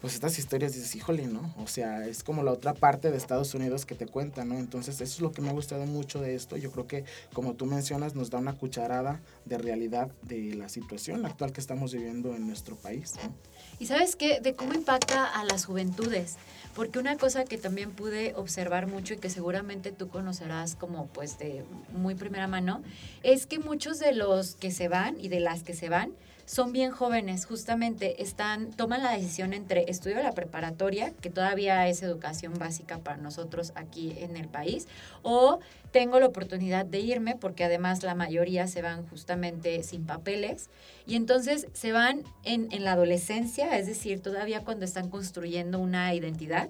pues 0.00 0.14
estas 0.14 0.38
historias 0.38 0.74
dices, 0.74 0.94
híjole, 0.94 1.26
¿no? 1.26 1.54
O 1.58 1.66
sea, 1.66 2.06
es 2.06 2.22
como 2.22 2.42
la 2.42 2.52
otra 2.52 2.74
parte 2.74 3.10
de 3.10 3.16
Estados 3.16 3.54
Unidos 3.54 3.86
que 3.86 3.94
te 3.94 4.06
cuenta, 4.06 4.44
¿no? 4.44 4.58
Entonces, 4.58 5.00
eso 5.00 5.14
es 5.14 5.20
lo 5.20 5.32
que 5.32 5.42
me 5.42 5.50
ha 5.50 5.52
gustado 5.52 5.86
mucho 5.86 6.20
de 6.20 6.34
esto. 6.34 6.56
Yo 6.56 6.70
creo 6.70 6.86
que, 6.86 7.04
como 7.32 7.54
tú 7.54 7.66
mencionas, 7.66 8.14
nos 8.14 8.30
da 8.30 8.38
una 8.38 8.54
cucharada 8.54 9.20
de 9.44 9.58
realidad 9.58 10.10
de 10.22 10.54
la 10.54 10.68
situación 10.68 11.24
actual 11.26 11.52
que 11.52 11.60
estamos 11.60 11.92
viviendo 11.92 12.34
en 12.34 12.46
nuestro 12.46 12.76
país, 12.76 13.14
¿no? 13.22 13.34
Y 13.80 13.86
sabes 13.86 14.14
qué, 14.14 14.40
de 14.40 14.54
cómo 14.54 14.74
impacta 14.74 15.24
a 15.24 15.42
las 15.42 15.64
juventudes, 15.64 16.36
porque 16.74 16.98
una 16.98 17.16
cosa 17.16 17.46
que 17.46 17.56
también 17.56 17.92
pude 17.92 18.34
observar 18.36 18.86
mucho 18.86 19.14
y 19.14 19.16
que 19.16 19.30
seguramente 19.30 19.90
tú 19.90 20.10
conocerás 20.10 20.76
como 20.76 21.06
pues 21.06 21.38
de 21.38 21.64
muy 21.94 22.14
primera 22.14 22.46
mano, 22.46 22.82
es 23.22 23.46
que 23.46 23.58
muchos 23.58 23.98
de 23.98 24.12
los 24.12 24.54
que 24.54 24.70
se 24.70 24.88
van 24.88 25.18
y 25.18 25.28
de 25.28 25.40
las 25.40 25.62
que 25.62 25.72
se 25.72 25.88
van 25.88 26.12
son 26.50 26.72
bien 26.72 26.90
jóvenes, 26.90 27.46
justamente 27.46 28.24
están, 28.24 28.72
toman 28.72 29.04
la 29.04 29.12
decisión 29.12 29.52
entre 29.52 29.88
estudio 29.88 30.20
la 30.20 30.32
preparatoria, 30.32 31.12
que 31.12 31.30
todavía 31.30 31.86
es 31.86 32.02
educación 32.02 32.54
básica 32.54 32.98
para 32.98 33.18
nosotros 33.18 33.70
aquí 33.76 34.16
en 34.18 34.36
el 34.36 34.48
país, 34.48 34.88
o 35.22 35.60
tengo 35.92 36.18
la 36.18 36.26
oportunidad 36.26 36.84
de 36.84 36.98
irme, 36.98 37.36
porque 37.36 37.62
además 37.62 38.02
la 38.02 38.16
mayoría 38.16 38.66
se 38.66 38.82
van 38.82 39.06
justamente 39.06 39.84
sin 39.84 40.06
papeles, 40.06 40.70
y 41.06 41.14
entonces 41.14 41.68
se 41.72 41.92
van 41.92 42.24
en, 42.42 42.66
en 42.72 42.82
la 42.82 42.92
adolescencia, 42.94 43.78
es 43.78 43.86
decir, 43.86 44.20
todavía 44.20 44.64
cuando 44.64 44.84
están 44.84 45.08
construyendo 45.08 45.78
una 45.78 46.12
identidad. 46.14 46.68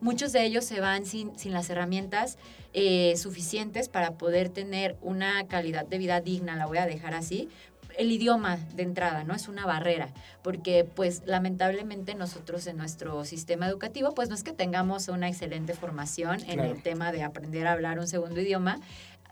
Muchos 0.00 0.32
de 0.32 0.44
ellos 0.44 0.64
se 0.64 0.78
van 0.78 1.04
sin, 1.04 1.36
sin 1.36 1.52
las 1.52 1.68
herramientas 1.68 2.38
eh, 2.74 3.16
suficientes 3.16 3.88
para 3.88 4.12
poder 4.12 4.50
tener 4.50 4.96
una 5.00 5.48
calidad 5.48 5.84
de 5.84 5.98
vida 5.98 6.20
digna, 6.20 6.54
la 6.54 6.66
voy 6.66 6.78
a 6.78 6.86
dejar 6.86 7.14
así, 7.14 7.48
el 7.96 8.12
idioma 8.12 8.58
de 8.74 8.82
entrada, 8.82 9.24
¿no? 9.24 9.34
Es 9.34 9.48
una 9.48 9.66
barrera, 9.66 10.08
porque 10.42 10.84
pues 10.84 11.22
lamentablemente 11.26 12.14
nosotros 12.14 12.66
en 12.66 12.76
nuestro 12.76 13.24
sistema 13.24 13.66
educativo, 13.66 14.14
pues 14.14 14.28
no 14.28 14.34
es 14.34 14.42
que 14.42 14.52
tengamos 14.52 15.08
una 15.08 15.28
excelente 15.28 15.74
formación 15.74 16.40
en 16.48 16.60
el 16.60 16.82
tema 16.82 17.12
de 17.12 17.22
aprender 17.22 17.66
a 17.66 17.72
hablar 17.72 17.98
un 17.98 18.06
segundo 18.06 18.40
idioma, 18.40 18.78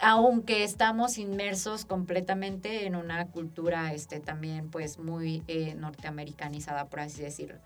aunque 0.01 0.65
estamos 0.65 1.19
inmersos 1.19 1.85
completamente 1.85 2.87
en 2.87 2.97
una 2.97 3.27
cultura 3.29 3.93
este, 3.93 4.21
también 4.21 4.69
pues 4.71 4.99
muy 4.99 5.43
eh, 5.47 5.75
norteamericanizada, 5.75 6.87
por 6.87 7.01
así 7.01 7.23
decirlo. 7.23 7.59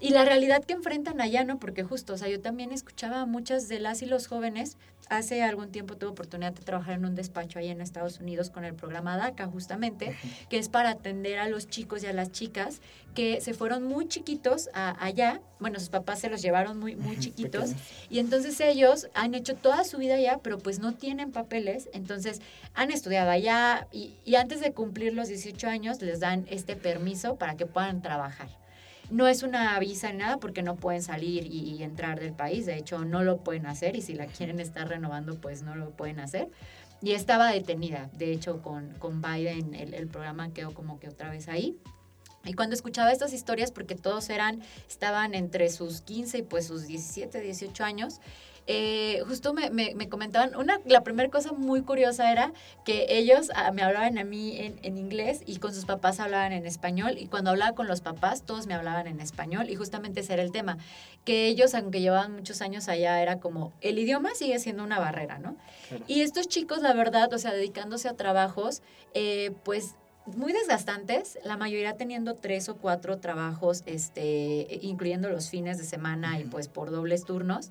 Y 0.00 0.10
la 0.10 0.24
realidad 0.24 0.64
que 0.64 0.74
enfrentan 0.74 1.20
allá, 1.20 1.44
¿no? 1.44 1.58
Porque 1.58 1.84
justo, 1.84 2.14
o 2.14 2.18
sea, 2.18 2.28
yo 2.28 2.40
también 2.40 2.72
escuchaba 2.72 3.20
a 3.20 3.26
muchas 3.26 3.68
de 3.68 3.78
las 3.78 4.02
y 4.02 4.06
los 4.06 4.26
jóvenes. 4.26 4.76
Hace 5.08 5.42
algún 5.42 5.70
tiempo 5.70 5.96
tuve 5.96 6.10
oportunidad 6.10 6.52
de 6.52 6.62
trabajar 6.62 6.94
en 6.94 7.04
un 7.04 7.14
despacho 7.14 7.58
ahí 7.58 7.68
en 7.68 7.80
Estados 7.80 8.20
Unidos 8.20 8.50
con 8.50 8.64
el 8.64 8.74
programa 8.74 9.16
DACA, 9.16 9.46
justamente, 9.46 10.16
que 10.48 10.58
es 10.58 10.68
para 10.68 10.90
atender 10.90 11.38
a 11.38 11.48
los 11.48 11.68
chicos 11.68 12.02
y 12.02 12.06
a 12.06 12.12
las 12.12 12.32
chicas 12.32 12.80
que 13.14 13.40
se 13.40 13.54
fueron 13.54 13.84
muy 13.84 14.08
chiquitos 14.08 14.68
allá. 14.72 15.40
Bueno, 15.60 15.78
sus 15.78 15.90
papás 15.90 16.18
se 16.18 16.28
los 16.28 16.42
llevaron 16.42 16.78
muy, 16.78 16.96
muy 16.96 17.18
chiquitos. 17.18 17.72
Y 18.10 18.18
entonces 18.18 18.58
ellos 18.60 19.08
han 19.14 19.34
hecho 19.34 19.54
toda 19.54 19.84
su 19.84 19.98
vida 19.98 20.16
allá, 20.16 20.40
pero 20.42 20.58
pues 20.58 20.80
no 20.80 20.92
tienen 20.92 21.30
papeles. 21.30 21.88
Entonces 21.92 22.40
han 22.74 22.90
estudiado 22.90 23.30
allá 23.30 23.86
y, 23.92 24.16
y 24.24 24.34
antes 24.34 24.60
de 24.60 24.72
cumplir 24.72 25.14
los 25.14 25.28
18 25.28 25.68
años 25.68 26.02
les 26.02 26.18
dan 26.18 26.46
este 26.50 26.74
permiso 26.76 27.36
para 27.36 27.56
que 27.56 27.66
puedan 27.66 28.02
trabajar. 28.02 28.63
No 29.10 29.28
es 29.28 29.42
una 29.42 29.78
visa 29.78 30.10
ni 30.10 30.18
nada 30.18 30.38
porque 30.38 30.62
no 30.62 30.76
pueden 30.76 31.02
salir 31.02 31.46
y, 31.46 31.82
entrar 31.82 32.20
del 32.20 32.32
país. 32.32 32.66
De 32.66 32.76
hecho, 32.76 33.04
no 33.04 33.22
lo 33.22 33.38
pueden 33.38 33.66
hacer 33.66 33.96
y 33.96 34.02
si 34.02 34.14
la 34.14 34.26
quieren 34.26 34.60
estar 34.60 34.88
renovando, 34.88 35.40
pues 35.40 35.62
no 35.62 35.74
lo 35.74 35.90
pueden 35.90 36.20
hacer. 36.20 36.48
Y 37.02 37.12
estaba 37.12 37.50
detenida, 37.50 38.08
de 38.14 38.32
hecho, 38.32 38.62
con, 38.62 38.90
con 38.98 39.20
Biden, 39.20 39.74
el, 39.74 39.92
el 39.92 40.06
programa 40.06 40.52
quedó 40.52 40.72
como 40.72 40.98
que 40.98 41.08
otra 41.08 41.30
vez 41.30 41.48
ahí. 41.48 41.76
Y 42.44 42.54
cuando 42.54 42.74
escuchaba 42.74 43.12
estas 43.12 43.32
historias, 43.32 43.72
porque 43.72 43.94
todos 43.94 44.28
eran, 44.30 44.62
estaban 44.88 45.34
entre 45.34 45.70
sus 45.70 46.00
15 46.02 46.38
y 46.38 46.42
pues 46.42 46.66
sus 46.66 46.86
17, 46.86 47.40
18 47.40 47.84
años, 47.84 48.20
eh, 48.66 49.22
justo 49.26 49.52
me, 49.52 49.70
me, 49.70 50.08
comentaban, 50.08 50.56
una, 50.56 50.80
la 50.86 51.02
primera 51.02 51.28
cosa 51.28 51.52
muy 51.52 51.82
curiosa 51.82 52.32
era 52.32 52.52
que 52.84 53.06
ellos 53.10 53.50
ah, 53.54 53.72
me 53.72 53.82
hablaban 53.82 54.16
a 54.16 54.24
mí 54.24 54.58
en, 54.58 54.78
en, 54.82 54.96
inglés 54.96 55.42
y 55.44 55.58
con 55.58 55.74
sus 55.74 55.84
papás 55.84 56.18
hablaban 56.18 56.52
en 56.52 56.64
español 56.64 57.16
y 57.18 57.26
cuando 57.26 57.50
hablaba 57.50 57.74
con 57.74 57.88
los 57.88 58.00
papás 58.00 58.42
todos 58.42 58.66
me 58.66 58.72
hablaban 58.72 59.06
en 59.06 59.20
español 59.20 59.68
y 59.68 59.76
justamente 59.76 60.20
ese 60.20 60.32
era 60.32 60.42
el 60.42 60.50
tema, 60.50 60.78
que 61.24 61.46
ellos 61.46 61.74
aunque 61.74 62.00
llevaban 62.00 62.32
muchos 62.32 62.62
años 62.62 62.88
allá 62.88 63.20
era 63.20 63.38
como, 63.38 63.72
el 63.82 63.98
idioma 63.98 64.34
sigue 64.34 64.58
siendo 64.58 64.82
una 64.82 64.98
barrera, 64.98 65.38
¿no? 65.38 65.56
Y 66.06 66.22
estos 66.22 66.48
chicos, 66.48 66.80
la 66.80 66.94
verdad, 66.94 67.32
o 67.32 67.38
sea, 67.38 67.52
dedicándose 67.52 68.08
a 68.08 68.14
trabajos, 68.14 68.82
eh, 69.12 69.52
pues 69.62 69.94
muy 70.26 70.52
desgastantes, 70.52 71.38
la 71.44 71.56
mayoría 71.56 71.96
teniendo 71.96 72.34
tres 72.34 72.68
o 72.68 72.76
cuatro 72.76 73.18
trabajos, 73.18 73.82
este, 73.86 74.80
incluyendo 74.82 75.28
los 75.28 75.50
fines 75.50 75.76
de 75.76 75.84
semana 75.84 76.40
y 76.40 76.44
pues 76.44 76.68
por 76.68 76.90
dobles 76.90 77.24
turnos. 77.24 77.70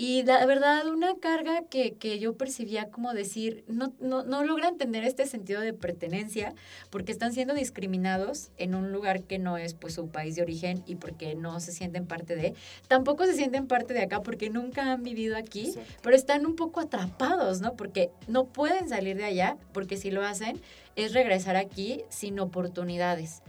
Y 0.00 0.22
la 0.22 0.46
verdad, 0.46 0.86
una 0.86 1.16
carga 1.16 1.64
que, 1.68 1.94
que 1.94 2.20
yo 2.20 2.36
percibía 2.36 2.88
como 2.88 3.12
decir, 3.14 3.64
no, 3.66 3.92
no, 3.98 4.22
no 4.22 4.44
logra 4.44 4.68
entender 4.68 5.02
este 5.02 5.26
sentido 5.26 5.60
de 5.60 5.72
pertenencia 5.72 6.54
porque 6.88 7.10
están 7.10 7.32
siendo 7.32 7.52
discriminados 7.52 8.52
en 8.58 8.76
un 8.76 8.92
lugar 8.92 9.24
que 9.24 9.40
no 9.40 9.58
es 9.58 9.74
pues 9.74 9.94
su 9.94 10.08
país 10.08 10.36
de 10.36 10.42
origen 10.42 10.84
y 10.86 10.94
porque 10.94 11.34
no 11.34 11.58
se 11.58 11.72
sienten 11.72 12.06
parte 12.06 12.36
de. 12.36 12.54
Tampoco 12.86 13.26
se 13.26 13.34
sienten 13.34 13.66
parte 13.66 13.92
de 13.92 14.02
acá 14.02 14.22
porque 14.22 14.50
nunca 14.50 14.92
han 14.92 15.02
vivido 15.02 15.36
aquí, 15.36 15.74
pero 16.00 16.14
están 16.14 16.46
un 16.46 16.54
poco 16.54 16.78
atrapados, 16.78 17.60
¿no? 17.60 17.74
Porque 17.74 18.12
no 18.28 18.44
pueden 18.44 18.88
salir 18.88 19.16
de 19.16 19.24
allá 19.24 19.56
porque 19.72 19.96
si 19.96 20.12
lo 20.12 20.24
hacen 20.24 20.60
es 20.94 21.12
regresar 21.12 21.56
aquí 21.56 22.04
sin 22.08 22.38
oportunidades 22.38 23.42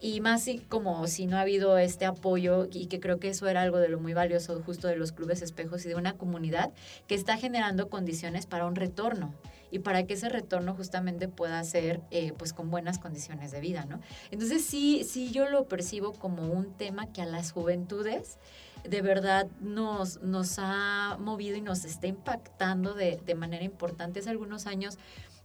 y 0.00 0.20
más 0.20 0.46
como 0.68 1.06
si 1.06 1.26
no 1.26 1.36
ha 1.36 1.40
habido 1.40 1.78
este 1.78 2.04
apoyo 2.04 2.68
y 2.70 2.86
que 2.86 3.00
creo 3.00 3.18
que 3.18 3.28
eso 3.28 3.48
era 3.48 3.62
algo 3.62 3.78
de 3.78 3.88
lo 3.88 3.98
muy 3.98 4.14
valioso 4.14 4.60
justo 4.64 4.88
de 4.88 4.96
los 4.96 5.12
clubes 5.12 5.42
espejos 5.42 5.84
y 5.84 5.88
de 5.88 5.94
una 5.94 6.14
comunidad 6.14 6.72
que 7.06 7.14
está 7.14 7.36
generando 7.36 7.88
condiciones 7.88 8.46
para 8.46 8.66
un 8.66 8.76
retorno 8.76 9.32
y 9.70 9.80
para 9.80 10.06
que 10.06 10.14
ese 10.14 10.28
retorno 10.28 10.74
justamente 10.74 11.28
pueda 11.28 11.62
ser 11.64 12.00
eh, 12.10 12.32
pues 12.36 12.52
con 12.52 12.70
buenas 12.70 12.98
condiciones 12.98 13.50
de 13.50 13.60
vida, 13.60 13.84
¿no? 13.88 14.00
Entonces 14.30 14.64
sí, 14.64 15.04
sí 15.04 15.30
yo 15.30 15.48
lo 15.48 15.64
percibo 15.64 16.12
como 16.12 16.48
un 16.52 16.72
tema 16.74 17.12
que 17.12 17.22
a 17.22 17.26
las 17.26 17.52
juventudes 17.52 18.38
de 18.88 19.02
verdad 19.02 19.48
nos, 19.60 20.20
nos 20.22 20.56
ha 20.58 21.16
movido 21.18 21.56
y 21.56 21.60
nos 21.60 21.84
está 21.84 22.06
impactando 22.06 22.94
de, 22.94 23.20
de 23.24 23.34
manera 23.34 23.64
importante. 23.64 24.20
Hace 24.20 24.30
algunos 24.30 24.66
años 24.66 24.98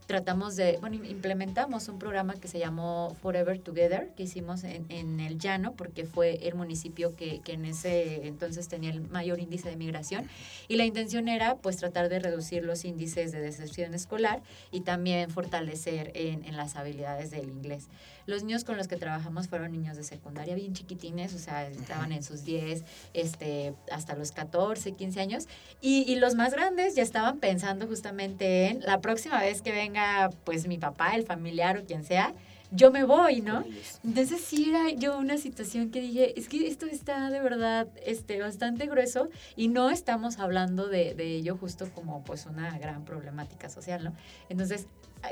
tratamos 0.06 0.56
de, 0.56 0.78
bueno, 0.80 0.96
implementamos 1.04 1.88
un 1.88 1.98
programa 1.98 2.34
que 2.34 2.48
se 2.48 2.58
llamó 2.58 3.16
Forever 3.22 3.58
Together, 3.58 4.10
que 4.16 4.24
hicimos 4.24 4.64
en, 4.64 4.86
en 4.88 5.20
el 5.20 5.38
Llano, 5.38 5.72
porque 5.72 6.04
fue 6.04 6.46
el 6.46 6.54
municipio 6.54 7.14
que, 7.16 7.40
que, 7.40 7.52
en 7.52 7.64
ese 7.64 8.26
entonces 8.26 8.68
tenía 8.68 8.90
el 8.90 9.00
mayor 9.00 9.40
índice 9.40 9.68
de 9.68 9.76
migración. 9.76 10.28
Y 10.68 10.76
la 10.76 10.84
intención 10.84 11.28
era, 11.28 11.56
pues, 11.56 11.76
tratar 11.76 12.08
de 12.08 12.18
reducir 12.18 12.64
los 12.64 12.84
índices 12.84 13.32
de 13.32 13.40
deserción 13.40 13.94
escolar 13.94 14.42
y 14.70 14.80
también 14.80 15.30
fortalecer 15.30 16.12
en, 16.14 16.44
en 16.44 16.56
las 16.56 16.76
habilidades 16.76 17.30
del 17.30 17.48
inglés. 17.48 17.88
Los 18.26 18.44
niños 18.44 18.64
con 18.64 18.76
los 18.76 18.88
que 18.88 18.96
trabajamos 18.96 19.48
fueron 19.48 19.72
niños 19.72 19.96
de 19.96 20.04
secundaria 20.04 20.54
bien 20.54 20.74
chiquitines, 20.74 21.34
o 21.34 21.38
sea, 21.38 21.66
estaban 21.68 22.12
en 22.12 22.22
sus 22.22 22.44
10, 22.44 22.84
este, 23.14 23.74
hasta 23.90 24.14
los 24.14 24.32
14, 24.32 24.92
15 24.92 25.20
años. 25.20 25.48
Y, 25.80 26.04
y 26.10 26.16
los 26.16 26.34
más 26.34 26.52
grandes 26.52 26.94
ya 26.94 27.02
estaban 27.02 27.38
pensando 27.38 27.86
justamente 27.86 28.68
en 28.68 28.80
la 28.80 29.00
próxima 29.00 29.40
vez 29.40 29.62
que 29.62 29.72
venga, 29.92 30.30
pues, 30.44 30.66
mi 30.66 30.78
papá, 30.78 31.14
el 31.14 31.24
familiar 31.24 31.78
o 31.78 31.84
quien 31.84 32.04
sea, 32.04 32.34
yo 32.74 32.90
me 32.90 33.04
voy, 33.04 33.42
¿no? 33.42 33.64
Entonces 34.02 34.40
sí 34.40 34.70
era 34.70 34.90
yo 34.90 35.18
una 35.18 35.36
situación 35.36 35.90
que 35.90 36.00
dije, 36.00 36.38
es 36.38 36.48
que 36.48 36.66
esto 36.66 36.86
está 36.86 37.28
de 37.28 37.40
verdad 37.40 37.86
este, 38.06 38.40
bastante 38.40 38.86
grueso 38.86 39.28
y 39.56 39.68
no 39.68 39.90
estamos 39.90 40.38
hablando 40.38 40.88
de, 40.88 41.14
de 41.14 41.36
ello 41.36 41.58
justo 41.58 41.90
como 41.94 42.24
pues 42.24 42.46
una 42.46 42.78
gran 42.78 43.04
problemática 43.04 43.68
social, 43.68 44.04
¿no? 44.04 44.14
Entonces, 44.48 44.86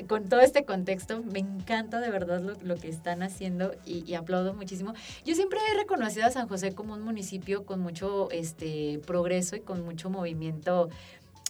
con 0.06 0.28
todo 0.28 0.40
este 0.40 0.64
contexto, 0.64 1.22
me 1.22 1.40
encanta 1.40 1.98
de 2.00 2.10
verdad 2.10 2.40
lo, 2.40 2.54
lo 2.62 2.76
que 2.76 2.88
están 2.88 3.22
haciendo 3.22 3.72
y, 3.84 4.08
y, 4.08 4.14
aplaudo 4.14 4.54
muchísimo. 4.54 4.94
Yo 5.24 5.34
siempre 5.34 5.58
he 5.72 5.78
reconocido 5.78 6.26
a 6.26 6.30
San 6.30 6.46
José 6.46 6.74
como 6.74 6.94
un 6.94 7.02
municipio 7.02 7.64
con 7.64 7.80
mucho 7.80 8.30
este, 8.30 9.00
progreso 9.06 9.56
y 9.56 9.60
con 9.60 9.84
mucho 9.84 10.10
movimiento 10.10 10.90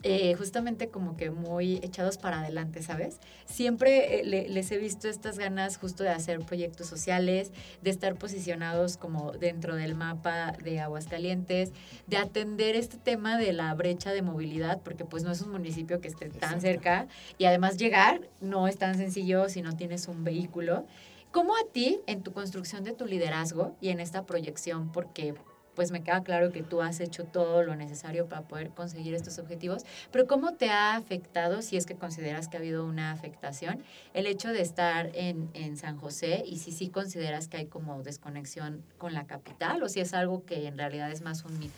eh, 0.02 0.34
justamente 0.34 0.88
como 0.88 1.16
que 1.16 1.30
muy 1.30 1.76
echados 1.82 2.16
para 2.16 2.40
adelante, 2.40 2.82
¿sabes? 2.82 3.18
Siempre 3.44 4.20
eh, 4.20 4.48
les 4.48 4.72
he 4.72 4.78
visto 4.78 5.08
estas 5.08 5.38
ganas 5.38 5.76
justo 5.76 6.02
de 6.02 6.08
hacer 6.08 6.40
proyectos 6.40 6.86
sociales, 6.86 7.52
de 7.82 7.90
estar 7.90 8.14
posicionados 8.14 8.96
como 8.96 9.32
dentro 9.32 9.76
del 9.76 9.94
mapa 9.94 10.52
de 10.64 10.80
Aguascalientes, 10.80 11.72
de 12.06 12.16
atender 12.16 12.76
este 12.76 12.96
tema 12.96 13.36
de 13.36 13.52
la 13.52 13.74
brecha 13.74 14.12
de 14.12 14.22
movilidad, 14.22 14.80
porque 14.82 15.04
pues 15.04 15.22
no 15.22 15.32
es 15.32 15.42
un 15.42 15.50
municipio 15.50 16.00
que 16.00 16.08
esté 16.08 16.30
tan 16.30 16.62
cerca 16.62 17.06
y 17.36 17.44
además 17.44 17.76
llegar 17.76 18.22
no 18.40 18.68
es 18.68 18.78
tan 18.78 18.96
sencillo 18.96 19.48
si 19.50 19.60
no 19.60 19.76
tienes 19.76 20.08
un 20.08 20.24
vehículo. 20.24 20.86
¿Cómo 21.30 21.54
a 21.54 21.72
ti, 21.72 22.00
en 22.06 22.22
tu 22.22 22.32
construcción 22.32 22.84
de 22.84 22.92
tu 22.92 23.06
liderazgo 23.06 23.76
y 23.80 23.90
en 23.90 24.00
esta 24.00 24.24
proyección, 24.24 24.90
porque 24.90 25.34
pues 25.74 25.90
me 25.90 26.02
queda 26.02 26.22
claro 26.22 26.52
que 26.52 26.62
tú 26.62 26.82
has 26.82 27.00
hecho 27.00 27.24
todo 27.24 27.62
lo 27.62 27.76
necesario 27.76 28.26
para 28.26 28.42
poder 28.42 28.70
conseguir 28.70 29.14
estos 29.14 29.38
objetivos, 29.38 29.84
pero 30.10 30.26
¿cómo 30.26 30.54
te 30.54 30.70
ha 30.70 30.96
afectado, 30.96 31.62
si 31.62 31.76
es 31.76 31.86
que 31.86 31.94
consideras 31.94 32.48
que 32.48 32.56
ha 32.56 32.60
habido 32.60 32.84
una 32.84 33.12
afectación, 33.12 33.82
el 34.14 34.26
hecho 34.26 34.48
de 34.48 34.62
estar 34.62 35.10
en, 35.14 35.50
en 35.54 35.76
San 35.76 35.96
José 35.98 36.42
y 36.46 36.58
si 36.58 36.72
sí 36.72 36.88
consideras 36.88 37.48
que 37.48 37.58
hay 37.58 37.66
como 37.66 38.02
desconexión 38.02 38.82
con 38.98 39.14
la 39.14 39.26
capital 39.26 39.82
o 39.82 39.88
si 39.88 40.00
es 40.00 40.14
algo 40.14 40.44
que 40.44 40.66
en 40.66 40.78
realidad 40.78 41.10
es 41.10 41.22
más 41.22 41.44
un 41.44 41.58
mito? 41.58 41.74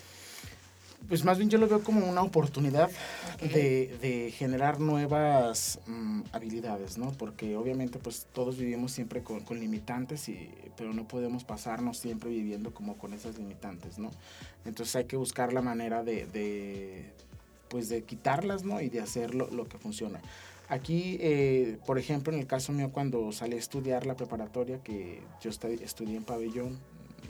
Pues 1.09 1.25
más 1.25 1.39
bien 1.39 1.51
yo 1.51 1.59
lo 1.59 1.69
veo 1.69 1.83
como 1.83 2.07
una 2.07 2.23
oportunidad 2.23 2.91
de, 3.41 3.97
de, 4.01 4.31
generar 4.31 4.81
nuevas 4.81 5.81
um, 5.87 6.23
habilidades, 6.33 6.97
¿no? 6.97 7.13
Porque 7.13 7.57
obviamente 7.57 7.99
pues 7.99 8.27
todos 8.33 8.57
vivimos 8.57 8.93
siempre 8.93 9.23
con, 9.23 9.41
con, 9.41 9.59
limitantes, 9.61 10.29
y, 10.29 10.49
pero 10.77 10.93
no 10.95 11.07
podemos 11.07 11.45
pasarnos 11.45 11.99
siempre 11.99 12.31
viviendo 12.31 12.73
como 12.73 12.97
con 12.97 13.13
esas 13.13 13.37
limitantes, 13.37 13.99
¿no? 13.99 14.11
Entonces 14.65 14.97
hay 14.97 15.05
que 15.05 15.17
buscar 15.17 15.53
la 15.53 15.61
manera 15.61 16.03
de, 16.03 16.27
de 16.27 17.13
pues 17.69 17.89
de 17.89 18.03
quitarlas, 18.03 18.65
¿no? 18.65 18.81
Y 18.81 18.89
de 18.89 19.01
hacer 19.01 19.35
lo, 19.35 19.51
lo 19.51 19.67
que 19.69 19.79
funciona. 19.79 20.21
Aquí, 20.69 21.19
eh, 21.21 21.79
por 21.85 21.99
ejemplo, 21.99 22.33
en 22.33 22.39
el 22.39 22.47
caso 22.47 22.73
mío, 22.73 22.91
cuando 22.93 23.31
salí 23.33 23.57
a 23.57 23.59
estudiar 23.59 24.07
la 24.07 24.15
preparatoria, 24.15 24.83
que 24.83 25.21
yo 25.43 25.51
estudié 25.51 26.17
en 26.17 26.25
pabellón, 26.25 26.79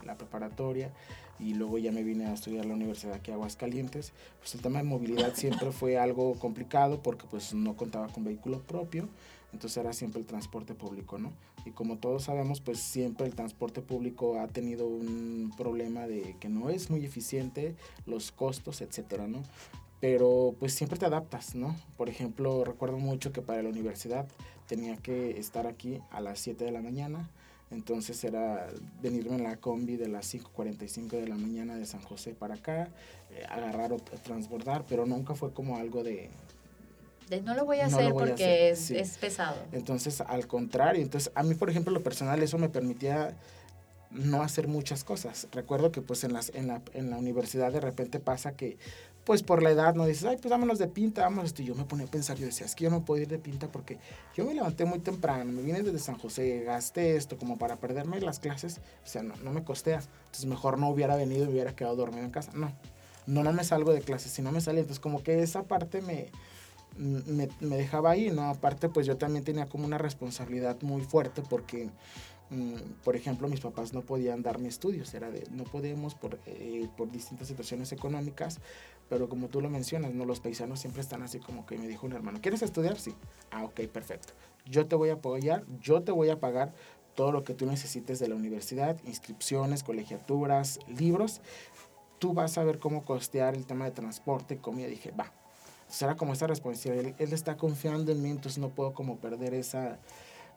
la 0.05 0.17
preparatoria, 0.17 0.93
y 1.39 1.55
luego 1.55 1.79
ya 1.79 1.93
me 1.93 2.03
vine 2.03 2.27
a 2.27 2.35
estudiar 2.35 2.67
la 2.67 2.75
universidad 2.75 3.15
aquí 3.15 3.31
Aguascalientes, 3.31 4.13
pues 4.39 4.55
el 4.55 4.61
tema 4.61 4.79
de 4.79 4.85
movilidad 4.85 5.35
siempre 5.35 5.73
fue 5.73 5.99
algo 5.99 6.35
complicado 6.35 7.03
porque 7.03 7.27
pues 7.31 7.55
no 7.55 7.77
contaba 7.77 8.09
con 8.09 8.25
vehículo 8.25 8.61
propio, 8.61 9.09
entonces 9.53 9.77
era 9.77 9.93
siempre 9.93 10.21
el 10.21 10.27
transporte 10.27 10.75
público, 10.75 11.19
¿no? 11.19 11.33
Y 11.65 11.71
como 11.71 11.99
todos 11.99 12.25
sabemos, 12.25 12.61
pues 12.61 12.79
siempre 12.81 13.27
el 13.27 13.35
transporte 13.35 13.83
público 13.83 14.41
ha 14.41 14.49
tenido 14.49 14.87
un 14.87 15.53
problema 15.57 16.07
de 16.07 16.37
que 16.41 16.49
no 16.49 16.71
es 16.71 16.91
muy 16.91 17.05
eficiente, 17.05 17.77
los 18.07 18.33
costos, 18.33 18.81
etcétera, 18.81 19.29
¿no? 19.29 19.43
Pero 20.01 20.57
pues 20.59 20.75
siempre 20.75 20.99
te 20.99 21.07
adaptas, 21.07 21.55
¿no? 21.55 21.77
Por 21.97 22.09
ejemplo, 22.09 22.65
recuerdo 22.65 22.99
mucho 22.99 23.33
que 23.33 23.43
para 23.43 23.63
la 23.63 23.69
universidad 23.69 24.27
tenía 24.67 24.97
que 24.97 25.39
estar 25.39 25.67
aquí 25.67 26.01
a 26.11 26.21
las 26.21 26.41
7 26.41 26.65
de 26.65 26.73
la 26.73 26.83
mañana, 26.83 27.31
entonces 27.73 28.23
era 28.23 28.69
venirme 29.01 29.37
en 29.37 29.45
la 29.45 29.57
combi 29.57 29.97
de 29.97 30.09
las 30.09 30.33
5.45 30.35 31.09
de 31.21 31.27
la 31.27 31.37
mañana 31.37 31.77
de 31.77 31.87
San 31.87 32.03
José 32.03 32.35
para 32.35 32.55
acá, 32.55 32.89
eh, 33.31 33.45
agarrar 33.49 33.93
o 33.93 33.97
transbordar, 33.97 34.85
pero 34.87 35.07
nunca 35.07 35.35
fue 35.35 35.53
como 35.53 35.77
algo 35.79 36.05
de... 36.05 36.31
De 37.29 37.41
no 37.41 37.55
lo 37.55 37.65
voy 37.65 37.81
a 37.81 37.89
no 37.89 37.97
hacer 37.97 38.13
porque 38.13 38.33
hacer. 38.33 38.73
Es, 38.73 38.79
sí. 38.81 38.97
es, 38.97 39.17
pesado. 39.17 39.57
Entonces, 39.73 40.21
al 40.21 40.47
contrario, 40.47 41.03
entonces 41.03 41.33
a 41.35 41.43
mí, 41.43 41.55
por 41.55 41.71
ejemplo, 41.71 41.93
lo 41.93 42.03
personal, 42.03 42.43
eso 42.43 42.59
me 42.59 42.69
permitía 42.69 43.35
no 44.11 44.43
hacer 44.43 44.69
muchas 44.69 45.03
cosas. 45.03 45.49
Recuerdo 45.53 45.93
que 45.93 46.03
pues 46.03 46.25
en, 46.25 46.35
las, 46.35 46.51
en, 46.55 46.67
la, 46.67 46.83
en 46.93 47.09
la 47.09 47.17
universidad 47.17 47.73
de 47.73 47.81
repente 47.81 48.21
pasa 48.21 48.55
que 48.55 48.77
pues 49.25 49.43
por 49.43 49.63
la 49.63 49.71
edad 49.71 49.95
no 49.95 50.05
dices, 50.05 50.25
ay, 50.25 50.37
pues 50.37 50.51
vámonos 50.51 50.79
de 50.79 50.89
pinta, 50.89 51.23
vámonos 51.23 51.47
esto. 51.47 51.63
Y 51.63 51.67
yo 51.67 51.75
me 51.75 51.85
ponía 51.85 52.07
a 52.07 52.11
pensar, 52.11 52.37
yo 52.37 52.47
decía, 52.47 52.67
es 52.67 52.75
que 52.75 52.85
yo 52.85 52.91
no 52.91 53.05
puedo 53.05 53.23
ir 53.23 53.29
de 53.29 53.39
pinta 53.39 53.69
porque 53.69 53.99
yo 54.35 54.45
me 54.45 54.55
levanté 54.55 54.85
muy 54.85 54.99
temprano, 54.99 55.51
me 55.51 55.63
vine 55.63 55.83
desde 55.83 55.99
San 55.99 56.19
José, 56.19 56.65
gasté 56.65 57.17
esto 57.17 57.39
como 57.39 57.59
para 57.59 57.77
perderme 57.77 58.21
las 58.21 58.41
clases, 58.41 58.81
o 59.05 59.07
sea, 59.07 59.23
no, 59.23 59.37
no 59.37 59.53
me 59.53 59.63
costea. 59.65 60.03
Entonces 60.27 60.47
mejor 60.47 60.79
no 60.79 60.89
hubiera 60.89 61.17
venido 61.17 61.45
y 61.45 61.49
hubiera 61.49 61.77
quedado 61.77 61.97
dormido 61.97 62.25
en 62.25 62.31
casa. 62.31 62.51
No, 62.55 62.73
no, 63.27 63.45
no 63.45 63.53
me 63.53 63.65
salgo 63.65 63.93
de 63.93 64.01
clases, 64.01 64.33
si 64.33 64.43
no 64.43 64.51
me 64.51 64.61
salí. 64.61 64.81
Entonces 64.81 65.01
como 65.01 65.23
que 65.23 65.43
esa 65.43 65.63
parte 65.63 66.03
me, 66.03 66.29
me, 66.97 67.49
me 67.61 67.77
dejaba 67.77 68.11
ahí, 68.11 68.31
¿no? 68.31 68.49
Aparte, 68.49 68.89
pues 68.89 69.07
yo 69.07 69.17
también 69.17 69.45
tenía 69.45 69.67
como 69.67 69.85
una 69.85 69.99
responsabilidad 69.99 70.81
muy 70.83 71.03
fuerte 71.03 71.43
porque 71.49 71.91
por 73.05 73.17
ejemplo, 73.17 73.49
mis 73.49 73.61
papás 73.61 73.93
no 73.93 74.03
podían 74.03 74.43
darme 74.43 74.69
estudios, 74.69 75.13
era 75.15 75.31
de, 75.31 75.47
no 75.51 75.65
podemos 75.65 76.15
por, 76.15 76.39
eh, 76.47 76.89
por 76.97 77.11
distintas 77.11 77.49
situaciones 77.49 77.93
económicas, 77.93 78.61
pero 79.09 79.29
como 79.29 79.49
tú 79.49 79.61
lo 79.61 79.71
mencionas, 79.71 80.15
¿no? 80.15 80.25
los 80.25 80.41
paisanos 80.41 80.81
siempre 80.81 81.03
están 81.03 81.23
así 81.23 81.39
como 81.39 81.67
que 81.67 81.77
me 81.79 81.87
dijo 81.87 82.07
un 82.07 82.13
hermano, 82.13 82.41
¿quieres 82.41 82.63
estudiar? 82.63 82.99
Sí. 82.99 83.15
Ah, 83.51 83.65
ok, 83.65 83.81
perfecto. 83.89 84.33
Yo 84.67 84.87
te 84.87 84.97
voy 84.97 85.11
a 85.11 85.15
apoyar, 85.15 85.65
yo 85.81 86.03
te 86.03 86.13
voy 86.13 86.31
a 86.31 86.41
pagar 86.41 86.73
todo 87.15 87.33
lo 87.33 87.45
que 87.45 87.55
tú 87.55 87.67
necesites 87.67 88.19
de 88.19 88.29
la 88.29 88.35
universidad, 88.35 88.97
inscripciones, 89.05 89.83
colegiaturas, 89.83 90.79
libros. 90.87 91.41
Tú 92.19 92.33
vas 92.33 92.57
a 92.57 92.65
ver 92.65 92.79
cómo 92.79 93.05
costear 93.05 93.55
el 93.55 93.67
tema 93.67 93.85
de 93.85 93.91
transporte, 93.91 94.59
comida. 94.59 94.87
Dije, 94.87 95.11
va. 95.11 95.33
Será 95.89 96.17
como 96.17 96.33
esa 96.33 96.47
responsabilidad. 96.47 97.07
Él, 97.07 97.15
él, 97.19 97.33
está 97.35 97.57
confiando 97.57 98.13
en 98.13 98.23
mí, 98.23 98.31
entonces 98.31 98.59
no 98.59 98.71
puedo 98.71 98.95
como 98.95 99.19
perder 99.19 99.53
esa, 99.53 99.99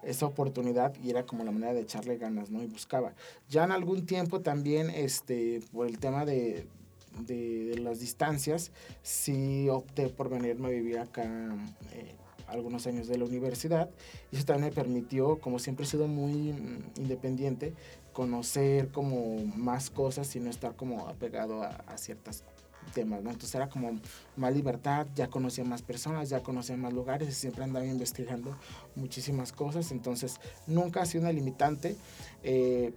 esa 0.03 0.25
oportunidad 0.25 0.93
y 1.03 1.09
era 1.09 1.25
como 1.25 1.43
la 1.43 1.51
manera 1.51 1.73
de 1.73 1.81
echarle 1.81 2.17
ganas, 2.17 2.49
¿no? 2.49 2.61
Y 2.61 2.67
buscaba. 2.67 3.13
Ya 3.49 3.63
en 3.63 3.71
algún 3.71 4.05
tiempo 4.05 4.41
también, 4.41 4.89
este, 4.89 5.61
por 5.71 5.87
el 5.87 5.97
tema 5.99 6.25
de, 6.25 6.67
de, 7.21 7.77
las 7.79 7.99
distancias, 7.99 8.71
sí 9.01 9.67
opté 9.69 10.09
por 10.09 10.29
venirme 10.29 10.67
a 10.67 10.71
vivir 10.71 10.99
acá 10.99 11.23
eh, 11.93 12.15
algunos 12.47 12.85
años 12.87 13.07
de 13.07 13.17
la 13.17 13.25
universidad 13.25 13.89
y 14.31 14.35
eso 14.35 14.45
también 14.45 14.69
me 14.69 14.75
permitió, 14.75 15.39
como 15.39 15.59
siempre 15.59 15.85
he 15.85 15.87
sido 15.87 16.07
muy 16.07 16.53
independiente, 16.97 17.73
conocer 18.13 18.89
como 18.89 19.43
más 19.55 19.89
cosas 19.89 20.35
y 20.35 20.39
no 20.39 20.49
estar 20.49 20.75
como 20.75 21.07
apegado 21.07 21.63
a, 21.63 21.69
a 21.87 21.97
ciertas 21.97 22.43
temas, 22.93 23.23
¿no? 23.23 23.29
Entonces 23.29 23.53
era 23.55 23.69
como 23.69 23.99
más 24.35 24.53
libertad, 24.53 25.07
ya 25.15 25.27
conocía 25.27 25.63
más 25.63 25.81
personas, 25.81 26.29
ya 26.29 26.41
conocía 26.41 26.77
más 26.77 26.93
lugares 26.93 27.29
y 27.29 27.31
siempre 27.33 27.63
andaba 27.63 27.85
investigando 27.85 28.55
muchísimas 28.95 29.51
cosas, 29.51 29.91
entonces 29.91 30.39
nunca 30.67 31.01
ha 31.01 31.05
sido 31.05 31.23
una 31.23 31.31
limitante. 31.31 31.95
Eh, 32.43 32.93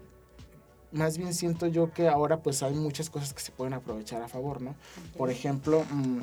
más 0.93 1.19
bien 1.19 1.35
siento 1.35 1.67
yo 1.67 1.93
que 1.93 2.09
ahora 2.09 2.39
pues 2.39 2.63
hay 2.63 2.75
muchas 2.75 3.11
cosas 3.11 3.35
que 3.35 3.41
se 3.41 3.53
pueden 3.53 3.75
aprovechar 3.75 4.23
a 4.23 4.29
favor, 4.29 4.63
¿no? 4.63 4.75
Por 5.17 5.31
ejemplo, 5.31 5.85
mmm, 5.91 6.21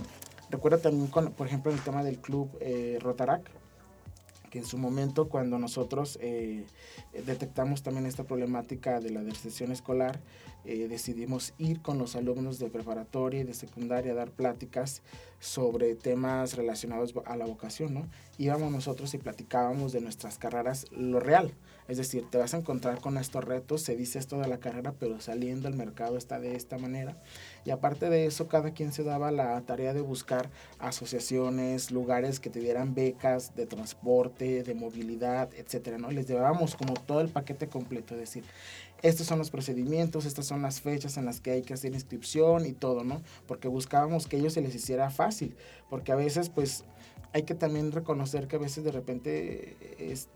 recuerdo 0.50 0.80
también, 0.80 1.08
con, 1.08 1.32
por 1.34 1.48
ejemplo, 1.48 1.72
el 1.72 1.80
tema 1.82 2.04
del 2.04 2.20
club 2.20 2.50
eh, 2.60 2.98
Rotarac, 3.02 3.50
en 4.58 4.66
su 4.66 4.78
momento 4.78 5.30
cuando 5.30 5.60
nosotros 5.60 6.18
eh, 6.22 6.66
detectamos 7.26 7.84
también 7.84 8.06
esta 8.06 8.24
problemática 8.24 9.00
de 9.00 9.12
la 9.12 9.24
deserción 9.24 9.72
escolar, 9.72 10.20
eh, 10.66 10.88
decidimos 10.88 11.54
ir 11.58 11.82
con 11.82 11.98
los 11.98 12.16
alumnos 12.16 12.58
de 12.60 12.70
preparatoria 12.70 13.42
y 13.42 13.44
de 13.44 13.54
secundaria 13.54 14.14
a 14.14 14.16
dar 14.16 14.32
pláticas 14.32 15.02
sobre 15.40 15.96
temas 15.96 16.56
relacionados 16.56 17.14
a 17.26 17.36
la 17.36 17.46
vocación, 17.46 17.94
¿no? 17.94 18.08
Íbamos 18.38 18.72
nosotros 18.72 19.14
y 19.14 19.18
platicábamos 19.18 19.92
de 19.92 20.02
nuestras 20.02 20.38
carreras, 20.38 20.88
lo 20.92 21.20
real, 21.20 21.54
es 21.88 21.98
decir, 21.98 22.26
te 22.30 22.38
vas 22.38 22.54
a 22.54 22.58
encontrar 22.58 23.00
con 23.00 23.18
estos 23.18 23.44
retos, 23.44 23.82
se 23.82 23.96
dice 23.96 24.20
esto 24.20 24.40
de 24.40 24.48
la 24.48 24.60
carrera, 24.60 24.94
pero 25.00 25.20
saliendo 25.20 25.68
al 25.68 25.76
mercado 25.76 26.18
está 26.18 26.40
de 26.40 26.56
esta 26.56 26.78
manera. 26.78 27.18
Y 27.64 27.72
aparte 27.72 28.10
de 28.10 28.26
eso, 28.26 28.48
cada 28.48 28.72
quien 28.72 28.92
se 28.92 29.04
daba 29.04 29.32
la 29.32 29.62
tarea 29.62 29.94
de 29.94 30.02
buscar 30.02 30.50
asociaciones, 30.80 31.92
lugares 31.92 32.40
que 32.40 32.50
te 32.50 32.60
dieran 32.60 32.96
becas 32.96 33.56
de 33.56 33.66
transporte, 33.66 34.64
de 34.64 34.74
movilidad, 34.74 35.50
etcétera, 35.56 35.98
¿no? 35.98 36.12
Les 36.12 36.28
llevábamos 36.28 36.76
como 36.76 36.94
todo 36.94 37.22
el 37.22 37.30
paquete 37.30 37.68
completo, 37.68 38.16
es 38.16 38.20
decir, 38.20 38.44
estos 39.02 39.28
son 39.28 39.38
los 39.38 39.52
procedimientos, 39.52 40.26
estas 40.26 40.48
son 40.48 40.62
las 40.64 40.82
fechas 40.82 41.18
en 41.18 41.26
las 41.26 41.40
que 41.40 41.52
hay 41.52 41.62
que 41.62 41.76
hacer 41.76 41.94
inscripción 41.94 42.66
y 42.66 42.74
todo, 42.74 43.04
¿no? 43.04 43.22
Porque 43.46 43.68
buscábamos 43.68 44.26
que 44.26 44.38
ellos 44.38 44.54
se 44.54 44.62
les 44.62 44.74
hiciera 44.74 45.12
fácil, 45.12 45.56
porque 45.90 46.12
a 46.12 46.16
veces 46.16 46.50
pues 46.50 46.84
hay 47.36 47.44
que 47.44 47.54
también 47.54 47.92
reconocer 47.92 48.48
que 48.48 48.56
a 48.56 48.60
veces 48.60 48.86
de 48.86 48.94
repente 48.94 49.76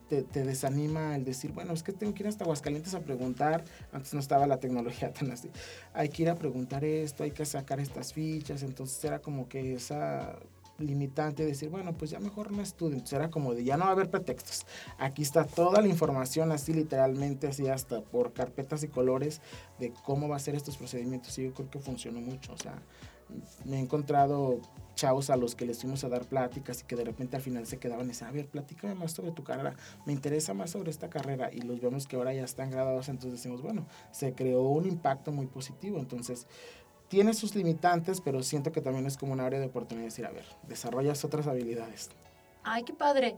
te 0.09 0.43
desanima 0.43 1.15
el 1.15 1.23
decir, 1.23 1.53
bueno, 1.53 1.71
es 1.71 1.81
que 1.81 1.93
tengo 1.93 2.13
que 2.13 2.23
ir 2.23 2.27
hasta 2.27 2.43
Aguascalientes 2.43 2.93
a 2.93 2.99
preguntar, 2.99 3.63
antes 3.93 4.13
no 4.13 4.19
estaba 4.19 4.45
la 4.47 4.57
tecnología 4.57 5.13
tan 5.13 5.31
así, 5.31 5.49
hay 5.93 6.09
que 6.09 6.23
ir 6.23 6.29
a 6.29 6.35
preguntar 6.35 6.83
esto, 6.83 7.23
hay 7.23 7.31
que 7.31 7.45
sacar 7.45 7.79
estas 7.79 8.11
fichas, 8.11 8.63
entonces 8.63 9.01
era 9.05 9.19
como 9.19 9.47
que 9.47 9.75
esa 9.75 10.37
limitante 10.77 11.43
de 11.43 11.49
decir, 11.49 11.69
bueno, 11.69 11.93
pues 11.93 12.11
ya 12.11 12.19
mejor 12.19 12.51
no 12.51 12.61
estudio. 12.61 12.95
Entonces 12.95 13.13
era 13.13 13.29
como 13.29 13.53
de 13.53 13.63
ya 13.63 13.77
no 13.77 13.83
va 13.83 13.91
a 13.91 13.93
haber 13.93 14.09
pretextos. 14.09 14.65
Aquí 14.97 15.21
está 15.21 15.45
toda 15.45 15.81
la 15.81 15.87
información, 15.87 16.51
así 16.51 16.73
literalmente, 16.73 17.47
así 17.47 17.67
hasta 17.67 18.01
por 18.01 18.33
carpetas 18.33 18.83
y 18.83 18.87
colores 18.87 19.41
de 19.77 19.93
cómo 20.03 20.29
va 20.29 20.37
a 20.37 20.39
ser 20.39 20.55
estos 20.55 20.77
procedimientos. 20.77 21.37
Y 21.37 21.43
yo 21.43 21.53
creo 21.53 21.69
que 21.69 21.79
funcionó 21.79 22.21
mucho. 22.21 22.53
O 22.53 22.57
sea, 22.57 22.81
me 23.65 23.77
he 23.77 23.79
encontrado 23.79 24.61
chavos 24.99 25.29
a 25.29 25.37
los 25.37 25.55
que 25.55 25.65
les 25.65 25.79
fuimos 25.79 26.03
a 26.03 26.09
dar 26.09 26.25
pláticas 26.25 26.81
y 26.81 26.83
que 26.83 26.95
de 26.95 27.05
repente 27.05 27.37
al 27.37 27.41
final 27.41 27.65
se 27.65 27.77
quedaban 27.77 28.05
y 28.05 28.09
decían, 28.09 28.29
a 28.29 28.33
ver, 28.33 28.47
platícame 28.47 28.95
más 28.95 29.13
sobre 29.13 29.31
tu 29.31 29.43
carrera, 29.43 29.75
me 30.05 30.13
interesa 30.13 30.53
más 30.53 30.71
sobre 30.71 30.91
esta 30.91 31.09
carrera 31.09 31.49
y 31.53 31.61
los 31.61 31.79
vemos 31.79 32.05
que 32.05 32.17
ahora 32.17 32.33
ya 32.33 32.43
están 32.43 32.69
graduados, 32.69 33.07
entonces 33.07 33.39
decimos, 33.39 33.61
bueno, 33.61 33.85
se 34.11 34.33
creó 34.33 34.63
un 34.63 34.85
impacto 34.85 35.31
muy 35.31 35.47
positivo, 35.47 35.99
entonces 35.99 36.47
tiene 37.07 37.33
sus 37.33 37.55
limitantes, 37.55 38.19
pero 38.21 38.43
siento 38.43 38.71
que 38.71 38.81
también 38.81 39.05
es 39.05 39.17
como 39.17 39.33
un 39.33 39.39
área 39.39 39.59
de 39.59 39.67
oportunidad 39.67 40.03
de 40.03 40.09
decir, 40.09 40.25
a 40.25 40.31
ver, 40.31 40.45
desarrollas 40.67 41.23
otras 41.23 41.47
habilidades. 41.47 42.09
Ay, 42.63 42.83
qué 42.83 42.93
padre. 42.93 43.35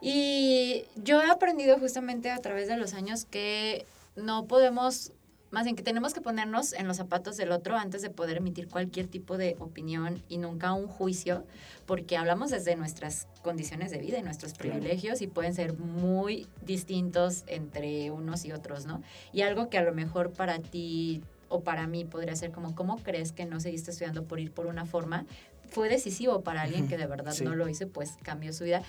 Y 0.00 0.84
yo 0.96 1.22
he 1.22 1.30
aprendido 1.30 1.78
justamente 1.78 2.30
a 2.30 2.38
través 2.38 2.68
de 2.68 2.76
los 2.76 2.92
años 2.94 3.24
que 3.24 3.86
no 4.16 4.46
podemos, 4.46 5.12
más 5.50 5.64
bien 5.64 5.76
que 5.76 5.82
tenemos 5.82 6.12
que 6.14 6.20
ponernos 6.20 6.72
en 6.72 6.86
los 6.86 6.96
zapatos 6.98 7.36
del 7.36 7.52
otro 7.52 7.76
antes 7.76 8.02
de 8.02 8.10
poder 8.10 8.38
emitir 8.38 8.68
cualquier 8.68 9.06
tipo 9.06 9.38
de 9.38 9.56
opinión 9.58 10.22
y 10.28 10.38
nunca 10.38 10.72
un 10.72 10.86
juicio, 10.86 11.44
porque 11.86 12.16
hablamos 12.16 12.50
desde 12.50 12.76
nuestras 12.76 13.26
condiciones 13.42 13.90
de 13.90 13.98
vida 13.98 14.18
y 14.18 14.22
nuestros 14.22 14.54
privilegios 14.54 15.18
claro. 15.18 15.24
y 15.24 15.34
pueden 15.34 15.54
ser 15.54 15.78
muy 15.78 16.46
distintos 16.64 17.44
entre 17.46 18.10
unos 18.10 18.44
y 18.44 18.52
otros, 18.52 18.86
¿no? 18.86 19.02
Y 19.32 19.42
algo 19.42 19.70
que 19.70 19.78
a 19.78 19.82
lo 19.82 19.92
mejor 19.92 20.32
para 20.32 20.58
ti 20.58 21.22
o 21.48 21.60
para 21.60 21.86
mí 21.86 22.04
podría 22.04 22.36
ser 22.36 22.50
como, 22.50 22.74
¿cómo 22.74 22.98
crees 22.98 23.32
que 23.32 23.46
no 23.46 23.60
seguiste 23.60 23.90
estudiando 23.90 24.24
por 24.24 24.40
ir 24.40 24.52
por 24.52 24.66
una 24.66 24.84
forma? 24.84 25.24
Fue 25.70 25.88
decisivo 25.88 26.42
para 26.42 26.62
alguien 26.62 26.88
que 26.88 26.96
de 26.96 27.06
verdad 27.06 27.32
sí. 27.32 27.44
no 27.44 27.54
lo 27.54 27.68
hizo, 27.68 27.88
pues 27.88 28.16
cambió 28.22 28.52
su 28.52 28.64
vida. 28.64 28.82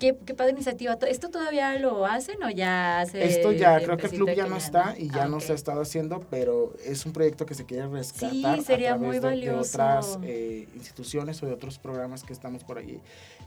Qué, 0.00 0.16
qué, 0.24 0.32
padre 0.32 0.52
iniciativa. 0.52 0.96
¿Esto 1.06 1.28
todavía 1.28 1.78
lo 1.78 2.06
hacen 2.06 2.42
o 2.42 2.48
ya 2.48 3.00
hace? 3.00 3.22
Esto 3.22 3.52
ya, 3.52 3.78
creo 3.80 3.98
que 3.98 4.06
el 4.06 4.12
club 4.12 4.30
ya 4.34 4.46
no 4.46 4.56
está 4.56 4.94
y 4.98 5.10
ya 5.10 5.24
ah, 5.24 5.28
no 5.28 5.36
okay. 5.36 5.48
se 5.48 5.52
ha 5.52 5.56
estado 5.56 5.82
haciendo, 5.82 6.20
pero 6.30 6.72
es 6.82 7.04
un 7.04 7.12
proyecto 7.12 7.44
que 7.44 7.54
se 7.54 7.66
quiere 7.66 7.86
rescatar 7.86 8.30
sí, 8.30 8.64
sería 8.64 8.94
a 8.94 8.98
través 8.98 9.06
muy 9.06 9.16
de, 9.16 9.20
valioso. 9.20 9.56
de, 9.56 9.84
otras 9.84 10.18
eh, 10.22 10.68
instituciones 10.74 11.42
o 11.42 11.46
de 11.46 11.52
otros 11.52 11.78
programas 11.78 12.24
que 12.24 12.32
estamos 12.32 12.64
por 12.64 12.78
ahí 12.78 12.98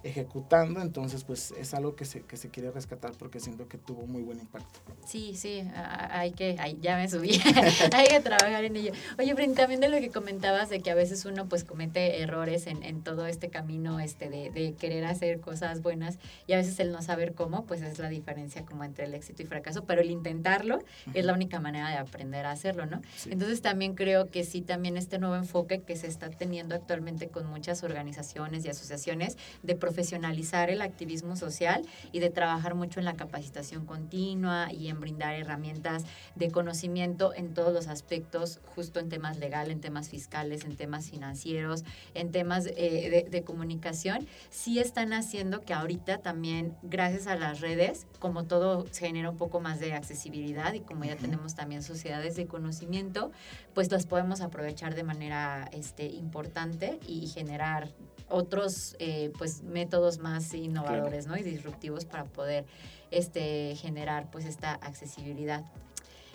ejecutando. 0.04 0.80
Entonces, 0.80 1.24
pues 1.24 1.56
es 1.60 1.74
algo 1.74 1.96
que 1.96 2.06
se, 2.06 2.22
que 2.22 2.38
se 2.38 2.50
quiere 2.50 2.70
rescatar 2.70 3.14
porque 3.18 3.40
siento 3.40 3.68
que 3.68 3.80
tuvo 3.80 4.06
muy 4.06 4.22
buen 4.22 4.40
impacto. 4.40 4.80
Sí, 5.08 5.34
sí, 5.36 5.64
hay 5.74 6.34
que, 6.34 6.58
hay, 6.60 6.78
ya 6.80 6.98
me 6.98 7.10
subí, 7.10 7.32
hay 7.94 8.08
que 8.08 8.20
trabajar 8.20 8.64
en 8.64 8.76
ello. 8.76 8.92
Oye, 9.18 9.34
Brin, 9.34 9.56
también 9.56 9.80
de 9.80 9.90
lo 9.90 10.00
que 10.00 10.10
comentabas 10.10 10.70
de 10.70 10.82
que 10.82 10.92
a 10.92 10.96
veces 10.96 11.26
uno 11.26 11.50
pues 11.50 11.64
comete 11.64 12.22
errores 12.22 12.68
en, 12.68 12.84
en 12.84 13.02
todo 13.02 13.26
este 13.26 13.50
camino 13.50 14.00
este 14.00 14.30
de, 14.30 14.52
de 14.52 14.74
querer 14.74 15.06
hacer 15.06 15.40
cosas 15.40 15.82
buenas 15.82 16.20
y 16.48 16.54
a 16.54 16.58
veces 16.58 16.80
el 16.80 16.92
no 16.92 17.02
saber 17.02 17.34
cómo, 17.34 17.66
pues 17.66 17.82
es 17.82 18.00
la 18.00 18.10
diferencia 18.10 18.66
como 18.66 18.84
entre 18.84 19.06
el 19.06 19.14
éxito 19.14 19.42
y 19.44 19.46
fracaso, 19.46 19.86
pero 19.86 20.02
el 20.02 20.12
intentarlo 20.12 20.78
uh 20.78 20.80
-huh. 20.80 21.12
es 21.14 21.26
la 21.26 21.34
única 21.34 21.60
manera 21.60 21.90
de 21.90 21.98
aprender 21.98 22.46
a 22.46 22.52
hacerlo, 22.52 22.86
¿no? 22.86 23.02
Sí. 23.16 23.30
Entonces 23.32 23.62
también 23.62 23.96
creo 23.96 24.30
que 24.30 24.44
sí, 24.44 24.62
también 24.62 24.98
este 24.98 25.20
nuevo 25.20 25.36
enfoque 25.36 25.82
que 25.82 25.96
se 25.96 26.08
está 26.08 26.30
teniendo 26.30 26.76
actualmente 26.76 27.30
con 27.30 27.46
muchas 27.48 27.84
organizaciones 27.84 28.66
y 28.66 28.70
asociaciones 28.70 29.38
de 29.62 29.76
profesionalizar 29.76 30.70
el 30.70 30.82
activismo 30.82 31.36
social 31.36 31.86
y 32.12 32.20
de 32.20 32.30
trabajar 32.30 32.76
mucho 32.76 33.00
en 33.00 33.06
la 33.06 33.14
capacitación 33.14 33.86
continua 33.86 34.72
y 34.72 34.90
en 34.90 35.00
brindar 35.00 35.34
herramientas 35.36 36.04
de 36.36 36.52
conocimiento 36.52 37.34
en 37.34 37.54
todos 37.54 37.74
los 37.74 37.88
aspectos, 37.88 38.60
justo 38.76 39.00
en 39.00 39.10
temas 39.10 39.38
legal, 39.38 39.72
en 39.72 39.80
temas 39.80 40.10
fiscales, 40.10 40.66
en 40.66 40.76
temas 40.76 41.10
financieros, 41.10 41.84
en 42.14 42.32
temas 42.32 42.66
eh, 42.66 43.10
de, 43.10 43.28
de 43.30 43.44
comunicación, 43.44 44.28
sí 44.50 44.80
están 44.80 45.14
haciendo 45.14 45.62
que 45.62 45.74
ahorita 45.74 46.18
también, 46.20 46.33
gracias 46.82 47.28
a 47.28 47.36
las 47.36 47.62
redes, 47.62 48.08
como 48.20 48.46
todo 48.46 48.86
se 48.92 49.08
genera 49.08 49.30
un 49.30 49.38
poco 49.38 49.60
más 49.60 49.80
de 49.80 49.94
accesibilidad 49.94 50.74
y 50.74 50.82
como 50.82 51.06
ya 51.06 51.16
tenemos 51.16 51.56
también 51.56 51.84
sociedades 51.84 52.36
de 52.36 52.48
conocimiento, 52.48 53.32
pues 53.74 53.92
las 53.92 54.06
podemos 54.06 54.42
aprovechar 54.42 54.96
de 54.96 55.04
manera 55.04 55.70
este, 55.72 56.06
importante 56.06 57.00
y 57.08 57.28
generar 57.28 57.90
otros 58.30 58.96
eh, 59.00 59.32
pues 59.38 59.64
métodos 59.64 60.20
más 60.20 60.54
innovadores 60.54 61.26
claro. 61.26 61.42
¿no? 61.42 61.48
y 61.48 61.50
disruptivos 61.50 62.06
para 62.06 62.26
poder 62.26 62.66
este, 63.12 63.76
generar 63.76 64.30
pues 64.32 64.46
esta 64.46 64.74
accesibilidad. 64.74 65.64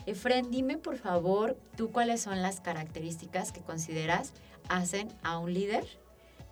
Efren, 0.06 0.50
dime 0.50 0.78
por 0.78 0.96
favor, 0.96 1.56
tú 1.76 1.90
cuáles 1.90 2.22
son 2.22 2.40
las 2.40 2.60
características 2.60 3.52
que 3.52 3.60
consideras 3.60 4.32
hacen 4.68 5.08
a 5.22 5.38
un 5.38 5.52
líder 5.52 5.84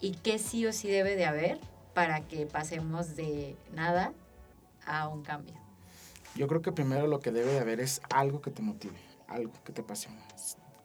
y 0.00 0.12
qué 0.12 0.38
sí 0.38 0.66
o 0.66 0.72
sí 0.72 0.88
debe 0.88 1.16
de 1.16 1.24
haber 1.26 1.58
para 1.96 2.20
que 2.28 2.44
pasemos 2.44 3.16
de 3.16 3.56
nada 3.72 4.12
a 4.84 5.08
un 5.08 5.22
cambio. 5.22 5.54
Yo 6.34 6.46
creo 6.46 6.60
que 6.60 6.70
primero 6.70 7.06
lo 7.06 7.20
que 7.20 7.32
debe 7.32 7.54
de 7.54 7.58
haber 7.58 7.80
es 7.80 8.02
algo 8.10 8.42
que 8.42 8.50
te 8.50 8.60
motive, 8.60 8.98
algo 9.28 9.50
que 9.64 9.72
te 9.72 9.80
apasione. 9.80 10.18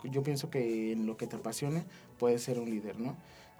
Yo 0.05 0.23
pienso 0.23 0.49
que 0.49 0.93
en 0.93 1.05
lo 1.05 1.17
que 1.17 1.27
te 1.27 1.35
apasione 1.35 1.83
puede 2.17 2.39
ser 2.39 2.59
un 2.59 2.69
líder, 2.69 2.97
¿no? 2.97 3.17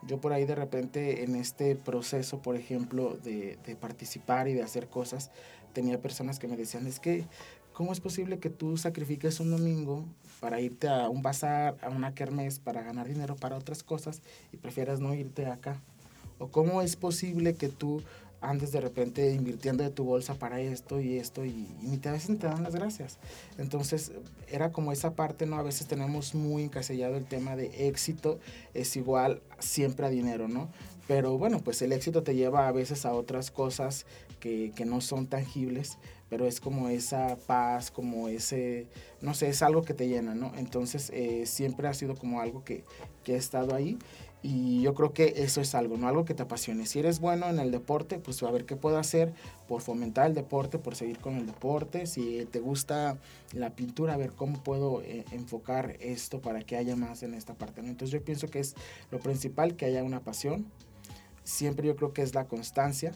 Yo 0.08 0.22
por 0.22 0.32
ahí 0.32 0.46
de 0.46 0.56
repente 0.56 1.26
en 1.26 1.36
este 1.36 1.76
proceso, 1.76 2.42
por 2.42 2.56
ejemplo, 2.56 3.18
de, 3.18 3.60
de 3.66 3.76
participar 3.76 4.48
y 4.48 4.54
de 4.54 4.64
hacer 4.64 4.88
cosas, 4.88 5.30
tenía 5.74 6.00
personas 6.02 6.40
que 6.40 6.48
me 6.48 6.56
decían, 6.56 6.88
es 6.88 7.02
que, 7.02 7.26
¿cómo 7.74 7.92
es 7.92 8.00
posible 8.00 8.40
que 8.40 8.50
tú 8.50 8.78
sacrifiques 8.78 9.42
un 9.42 9.52
domingo 9.52 10.06
para 10.40 10.62
irte 10.62 10.88
a 10.88 11.10
un 11.10 11.22
bazar, 11.22 11.76
a 11.82 11.90
una 11.90 12.16
kermés, 12.16 12.60
para 12.60 12.82
ganar 12.82 13.10
dinero 13.10 13.36
para 13.36 13.58
otras 13.58 13.84
cosas 13.84 14.22
y 14.54 14.58
prefieras 14.58 15.02
no 15.02 15.14
irte 15.14 15.48
acá? 15.48 15.82
¿O 16.42 16.48
cómo 16.48 16.82
es 16.82 16.96
posible 16.96 17.54
que 17.54 17.70
tú 17.70 18.02
andes 18.42 18.72
de 18.72 18.82
repente 18.82 19.32
invirtiendo 19.32 19.84
de 19.84 19.92
tu 19.92 20.04
bolsa 20.04 20.34
para 20.34 20.60
esto 20.60 21.00
y 21.00 21.18
esto 21.18 21.46
y, 21.46 21.68
ni 21.84 21.98
te, 21.98 22.10
a 22.10 22.14
veces 22.14 22.40
te 22.40 22.48
dan 22.48 22.64
las 22.64 22.76
gracias. 22.76 23.20
Entonces 23.60 24.12
era 24.50 24.72
como 24.72 24.92
esa 24.92 25.14
parte, 25.14 25.46
¿no? 25.46 25.58
A 25.58 25.62
veces 25.62 25.86
tenemos 25.86 26.34
muy 26.34 26.64
encasillado 26.64 27.16
el 27.16 27.26
tema 27.26 27.56
de 27.56 27.88
éxito 27.88 28.40
es 28.74 28.96
igual 28.96 29.42
siempre 29.60 30.08
a 30.08 30.10
dinero, 30.10 30.48
¿no? 30.48 30.70
Pero 31.08 31.38
bueno, 31.38 31.60
pues 31.60 31.82
el 31.84 31.94
éxito 31.94 32.24
te 32.24 32.34
lleva 32.34 32.68
a 32.68 32.72
veces 32.72 33.06
a 33.06 33.14
otras 33.14 33.52
cosas 33.52 34.08
que, 34.40 34.72
que 34.76 34.86
no 34.86 35.02
son 35.02 35.28
tangibles, 35.28 36.00
pero 36.30 36.48
es 36.48 36.60
como 36.60 36.90
esa 36.90 37.38
paz, 37.46 37.92
como 37.92 38.28
ese, 38.28 38.88
no 39.22 39.36
sé, 39.36 39.50
es 39.50 39.62
algo 39.62 39.84
que 39.84 39.94
te 39.94 40.08
llena, 40.08 40.34
¿no? 40.34 40.52
Entonces 40.58 41.12
eh, 41.14 41.46
siempre 41.46 41.88
ha 41.88 41.94
sido 41.94 42.16
como 42.16 42.42
algo 42.42 42.64
que, 42.64 42.84
que 43.24 43.36
ha 43.36 43.38
estado 43.38 43.76
ahí 43.76 44.00
y 44.44 44.82
yo 44.82 44.96
creo 44.96 45.14
que 45.14 45.34
eso 45.38 45.62
es 45.62 45.76
algo, 45.76 45.98
¿no? 45.98 46.08
Algo 46.08 46.26
que 46.26 46.34
te 46.34 46.42
apasione. 46.44 46.88
Si 46.88 46.98
eres 46.98 47.20
bueno 47.20 47.48
en 47.48 47.60
el 47.60 47.70
deporte, 47.70 48.18
pues 48.18 48.42
a 48.42 48.50
ver 48.50 48.66
qué 48.66 48.76
puedo 48.76 48.98
hacer 48.98 49.34
por 49.68 49.82
fomentar 49.82 50.26
el 50.26 50.34
deporte, 50.34 50.80
por 50.80 50.96
seguir 50.96 51.20
con 51.20 51.36
el 51.36 51.46
deporte. 51.46 52.08
Si 52.08 52.48
te 52.52 52.60
gusta 52.60 53.20
la 53.54 53.76
pintura, 53.76 54.16
a 54.16 54.18
ver 54.18 54.32
cómo 54.32 54.64
puedo 54.64 55.04
eh, 55.04 55.26
enfocar 55.32 55.96
esto 56.00 56.42
para 56.42 56.62
que 56.62 56.76
haya 56.76 56.96
más 56.96 57.22
en 57.22 57.36
esta 57.36 57.54
parte, 57.54 57.84
¿no? 57.84 57.90
Entonces 57.90 58.12
yo 58.12 58.26
pienso 58.26 58.48
que 58.48 58.60
es 58.60 58.76
lo 59.12 59.20
principal, 59.20 59.76
que 59.76 59.86
haya 59.86 60.04
una 60.04 60.22
pasión. 60.22 60.66
Siempre 61.44 61.88
yo 61.88 61.96
creo 61.96 62.12
que 62.12 62.24
es 62.24 62.34
la 62.34 62.46
constancia. 62.46 63.14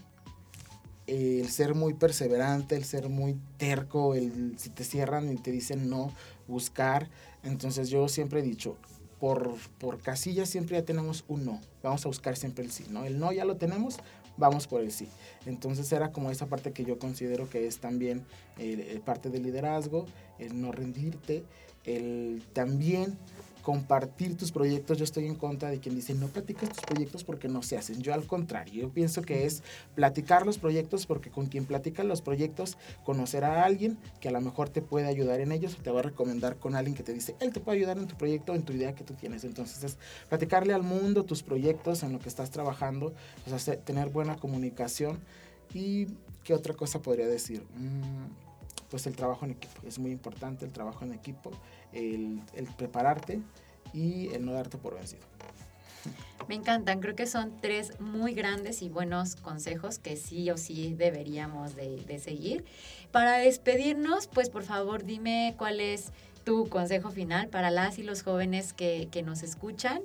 El 1.08 1.50
ser 1.50 1.74
muy 1.74 1.96
perseverante, 1.96 2.76
el 2.76 2.84
ser 2.84 3.10
muy 3.10 3.36
terco, 3.58 4.14
el 4.14 4.60
si 4.60 4.70
te 4.70 4.84
cierran 4.84 5.32
y 5.32 5.38
te 5.38 5.52
dicen 5.52 5.90
no, 5.90 6.12
buscar. 6.48 7.10
Entonces 7.44 7.90
yo 7.90 8.08
siempre 8.08 8.40
he 8.40 8.44
dicho, 8.44 8.76
por, 9.20 9.56
por 9.80 10.00
casillas 10.00 10.50
siempre 10.50 10.78
ya 10.78 10.86
tenemos 10.86 11.24
un 11.28 11.46
no. 11.46 11.62
Vamos 11.84 12.06
a 12.06 12.10
buscar 12.10 12.36
siempre 12.36 12.64
el 12.64 12.72
sí, 12.72 12.86
¿no? 12.90 13.06
El 13.06 13.20
no 13.20 13.32
ya 13.32 13.46
lo 13.46 13.58
tenemos, 13.58 13.98
vamos 14.38 14.68
por 14.68 14.82
el 14.82 14.92
sí. 14.92 15.08
Entonces 15.46 15.92
era 15.92 16.12
como 16.12 16.32
esa 16.32 16.48
parte 16.48 16.72
que 16.72 16.86
yo 16.86 17.00
considero 17.00 17.50
que 17.50 17.68
es 17.68 17.80
también 17.80 18.26
eh, 18.58 19.00
parte 19.06 19.30
del 19.30 19.44
liderazgo, 19.44 20.06
el 20.40 20.62
no 20.62 20.72
rendirte, 20.72 21.44
el 21.86 22.44
también 22.54 23.18
compartir 23.66 24.38
tus 24.38 24.52
proyectos. 24.52 25.00
Yo 25.00 25.04
estoy 25.04 25.26
en 25.26 25.34
contra 25.34 25.72
de 25.72 25.80
quien 25.80 25.96
dice 25.96 26.14
no 26.14 26.28
platicas 26.28 26.70
tus 26.70 26.84
proyectos 26.84 27.24
porque 27.24 27.48
no 27.48 27.64
se 27.64 27.76
hacen. 27.76 28.00
Yo 28.00 28.14
al 28.14 28.28
contrario, 28.28 28.84
yo 28.84 28.90
pienso 28.92 29.24
que 29.24 29.46
es 29.46 29.64
platicar 29.96 30.46
los 30.46 30.60
proyectos 30.60 31.08
porque 31.08 31.32
con 31.32 31.48
quien 31.48 31.66
platica 31.66 32.04
los 32.04 32.22
proyectos 32.22 32.78
conocerá 33.04 33.64
a 33.64 33.66
alguien 33.66 33.98
que 34.22 34.28
a 34.28 34.32
lo 34.32 34.40
mejor 34.40 34.70
te 34.70 34.84
puede 34.84 35.08
ayudar 35.08 35.40
en 35.40 35.52
ellos 35.52 35.76
o 35.80 35.82
te 35.82 35.90
va 35.90 36.02
a 36.02 36.04
recomendar 36.04 36.58
con 36.58 36.76
alguien 36.76 36.96
que 36.96 37.02
te 37.02 37.12
dice, 37.12 37.36
él 37.40 37.52
te 37.54 37.60
puede 37.60 37.80
ayudar 37.80 37.98
en 37.98 38.06
tu 38.06 38.16
proyecto, 38.16 38.54
en 38.54 38.62
tu 38.62 38.72
idea 38.72 38.94
que 38.94 39.04
tú 39.04 39.16
tienes. 39.16 39.44
Entonces 39.44 39.84
es 39.84 39.98
platicarle 40.30 40.72
al 40.72 40.84
mundo 40.84 41.24
tus 41.24 41.42
proyectos, 41.42 42.04
en 42.04 42.14
lo 42.14 42.20
que 42.20 42.30
estás 42.30 42.52
trabajando, 42.52 43.14
o 43.52 43.58
sea, 43.58 43.78
tener 43.78 44.10
buena 44.10 44.36
comunicación. 44.36 45.18
¿Y 45.74 46.06
qué 46.44 46.54
otra 46.54 46.76
cosa 46.76 47.02
podría 47.02 47.26
decir? 47.26 47.64
Mm, 47.76 48.46
pues 48.90 49.08
el 49.08 49.16
trabajo 49.16 49.46
en 49.46 49.52
equipo. 49.52 49.82
Es 49.88 50.00
muy 50.00 50.12
importante 50.12 50.66
el 50.66 50.72
trabajo 50.72 51.04
en 51.04 51.14
equipo 51.14 51.52
el, 51.96 52.42
prepararte 52.78 53.42
y 53.94 54.30
el 54.34 54.46
no 54.46 54.54
darte 54.54 54.78
por 54.78 54.96
vencido. 54.96 55.24
Me 56.48 56.56
encantan, 56.56 57.00
creo 57.00 57.16
que 57.16 57.26
son 57.26 57.60
tres 57.60 58.00
muy 58.00 58.34
grandes 58.36 58.84
y 58.84 58.90
buenos 58.90 59.36
consejos 59.36 59.98
que 59.98 60.16
sí 60.16 60.52
o 60.52 60.58
sí 60.58 60.94
deberíamos 60.94 61.76
de, 61.76 62.20
seguir. 62.20 62.66
Para 63.12 63.38
despedirnos, 63.38 64.28
pues 64.28 64.50
por 64.50 64.64
favor 64.64 65.06
dime 65.06 65.56
cuál 65.58 65.80
es 65.80 66.12
tu 66.44 66.70
consejo 66.70 67.10
final 67.10 67.48
para 67.48 67.72
las 67.72 67.98
y 67.98 68.04
los 68.04 68.22
jóvenes 68.22 68.74
que, 68.74 69.10
nos 69.26 69.42
escuchan 69.42 70.04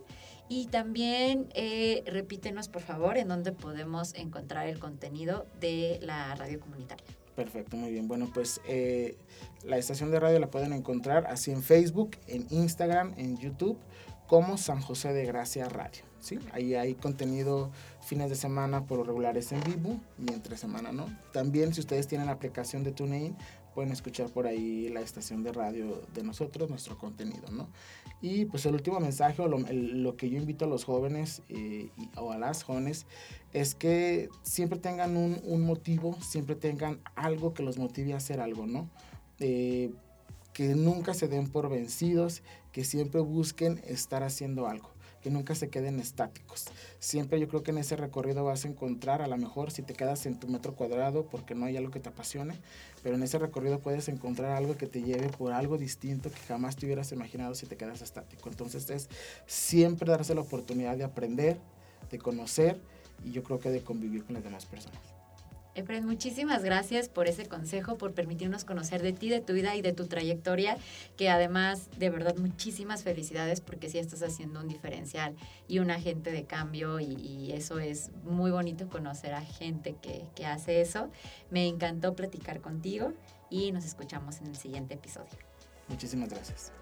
y 0.48 0.66
también 0.66 1.48
eh, 1.54 2.02
repítenos 2.06 2.68
por 2.68 2.80
favor 2.80 3.18
en 3.18 3.28
dónde 3.28 3.52
podemos 3.52 4.14
encontrar 4.14 4.66
el 4.66 4.78
contenido 4.78 5.46
de 5.60 5.98
la 6.02 6.34
radio 6.36 6.58
comunitaria. 6.58 7.04
Perfecto, 7.40 7.78
muy 7.78 7.90
bien. 7.90 8.06
Bueno, 8.06 8.28
pues 8.34 8.60
eh, 8.68 9.16
la 9.64 9.78
estación 9.78 10.10
de 10.10 10.20
radio 10.20 10.38
la 10.38 10.50
pueden 10.50 10.74
encontrar 10.74 11.26
así 11.26 11.50
en 11.50 11.62
Facebook, 11.62 12.18
en 12.26 12.46
Instagram, 12.50 13.14
en 13.16 13.38
YouTube, 13.38 13.78
como 14.26 14.58
San 14.58 14.82
José 14.82 15.14
de 15.14 15.24
Gracia 15.24 15.66
Radio. 15.70 16.02
¿sí? 16.20 16.38
Ahí 16.52 16.74
hay 16.74 16.94
contenido 16.96 17.70
fines 18.02 18.28
de 18.28 18.36
semana 18.36 18.84
por 18.84 18.98
lo 18.98 19.04
regulares 19.04 19.52
en 19.52 19.62
vivo 19.62 19.98
y 20.18 20.30
entre 20.34 20.58
semana, 20.58 20.92
¿no? 20.92 21.06
También 21.32 21.72
si 21.72 21.80
ustedes 21.80 22.06
tienen 22.06 22.26
la 22.26 22.34
aplicación 22.34 22.84
de 22.84 22.92
TuneIn, 22.92 23.34
pueden 23.80 23.92
escuchar 23.94 24.28
por 24.28 24.46
ahí 24.46 24.90
la 24.90 25.00
estación 25.00 25.42
de 25.42 25.54
radio 25.54 26.02
de 26.12 26.22
nosotros, 26.22 26.68
nuestro 26.68 26.98
contenido, 26.98 27.50
¿no? 27.50 27.66
Y 28.20 28.44
pues 28.44 28.66
el 28.66 28.74
último 28.74 29.00
mensaje, 29.00 29.40
o 29.40 29.48
lo, 29.48 30.16
que 30.18 30.28
yo 30.28 30.36
invito 30.36 30.66
a 30.66 30.68
los 30.68 30.84
jóvenes 30.84 31.40
eh, 31.48 31.88
o 32.14 32.30
a 32.30 32.36
las 32.36 32.62
jóvenes, 32.62 33.06
es 33.54 33.74
que 33.74 34.28
siempre 34.42 34.78
tengan 34.78 35.16
un, 35.16 35.62
motivo, 35.62 36.14
siempre 36.20 36.56
tengan 36.56 37.00
algo 37.14 37.54
que 37.54 37.62
los 37.62 37.78
motive 37.78 38.12
a 38.12 38.18
hacer 38.18 38.42
algo, 38.42 38.66
¿no? 38.66 38.86
Eh, 39.38 39.94
que 40.52 40.74
nunca 40.74 41.14
se 41.14 41.26
den 41.26 41.48
por 41.48 41.70
vencidos, 41.70 42.42
que 42.72 42.84
siempre 42.84 43.22
busquen 43.22 43.80
estar 43.86 44.22
haciendo 44.22 44.66
algo 44.66 44.90
que 45.22 45.30
nunca 45.30 45.54
se 45.54 45.68
queden 45.68 46.00
estáticos. 46.00 46.66
Siempre 46.98 47.38
yo 47.40 47.48
creo 47.48 47.62
que 47.62 47.70
en 47.70 47.78
ese 47.78 47.96
recorrido 47.96 48.44
vas 48.44 48.64
a 48.64 48.68
encontrar, 48.68 49.22
a 49.22 49.26
lo 49.26 49.36
mejor 49.36 49.70
si 49.70 49.82
te 49.82 49.94
quedas 49.94 50.26
en 50.26 50.38
tu 50.38 50.48
metro 50.48 50.74
cuadrado 50.74 51.24
porque 51.26 51.54
no 51.54 51.66
hay 51.66 51.76
algo 51.76 51.90
que 51.90 52.00
te 52.00 52.08
apasione, 52.08 52.54
pero 53.02 53.16
en 53.16 53.22
ese 53.22 53.38
recorrido 53.38 53.80
puedes 53.80 54.08
encontrar 54.08 54.52
algo 54.52 54.76
que 54.76 54.86
te 54.86 55.02
lleve 55.02 55.28
por 55.28 55.52
algo 55.52 55.78
distinto 55.78 56.30
que 56.30 56.38
jamás 56.48 56.76
te 56.76 56.86
hubieras 56.86 57.12
imaginado 57.12 57.54
si 57.54 57.66
te 57.66 57.76
quedas 57.76 58.02
estático. 58.02 58.48
Entonces 58.48 58.88
es 58.90 59.08
siempre 59.46 60.10
darse 60.10 60.34
la 60.34 60.40
oportunidad 60.40 60.96
de 60.96 61.04
aprender, 61.04 61.58
de 62.10 62.18
conocer 62.18 62.80
y 63.24 63.32
yo 63.32 63.42
creo 63.42 63.58
que 63.58 63.70
de 63.70 63.82
convivir 63.82 64.24
con 64.24 64.34
las 64.34 64.44
demás 64.44 64.66
personas. 64.66 65.19
Efren, 65.74 66.04
muchísimas 66.04 66.64
gracias 66.64 67.08
por 67.08 67.28
ese 67.28 67.46
consejo, 67.46 67.96
por 67.96 68.12
permitirnos 68.12 68.64
conocer 68.64 69.02
de 69.02 69.12
ti, 69.12 69.28
de 69.28 69.40
tu 69.40 69.52
vida 69.52 69.76
y 69.76 69.82
de 69.82 69.92
tu 69.92 70.06
trayectoria, 70.06 70.76
que 71.16 71.30
además, 71.30 71.88
de 71.96 72.10
verdad, 72.10 72.36
muchísimas 72.36 73.04
felicidades 73.04 73.60
porque 73.60 73.88
sí 73.88 73.98
estás 73.98 74.22
haciendo 74.22 74.60
un 74.60 74.68
diferencial 74.68 75.36
y 75.68 75.78
un 75.78 75.90
agente 75.90 76.32
de 76.32 76.44
cambio 76.44 76.98
y, 76.98 77.50
eso 77.50 77.78
es 77.78 78.10
muy 78.24 78.50
bonito 78.50 78.88
conocer 78.88 79.34
a 79.34 79.42
gente 79.42 79.96
que, 80.00 80.24
que 80.34 80.46
hace 80.46 80.80
eso. 80.80 81.10
Me 81.50 81.66
encantó 81.66 82.14
platicar 82.14 82.60
contigo 82.60 83.12
y 83.50 83.72
nos 83.72 83.84
escuchamos 83.84 84.40
en 84.40 84.46
el 84.46 84.56
siguiente 84.56 84.94
episodio. 84.94 85.36
Muchísimas 85.88 86.30
gracias. 86.30 86.72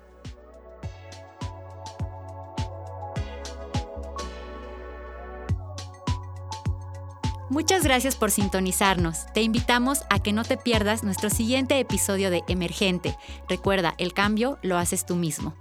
Muchas 7.51 7.83
gracias 7.83 8.15
por 8.15 8.31
sintonizarnos. 8.31 9.25
Te 9.33 9.41
invitamos 9.41 10.03
a 10.11 10.23
que 10.23 10.35
no 10.35 10.45
te 10.45 10.59
pierdas 10.59 11.03
nuestro 11.03 11.31
siguiente 11.31 11.81
episodio 11.81 12.31
de 12.31 12.43
Emergente. 12.47 13.17
Recuerda, 13.49 13.95
el 13.97 14.13
cambio 14.13 14.59
lo 14.63 14.77
haces 14.77 15.07
tú 15.07 15.17
mismo. 15.17 15.55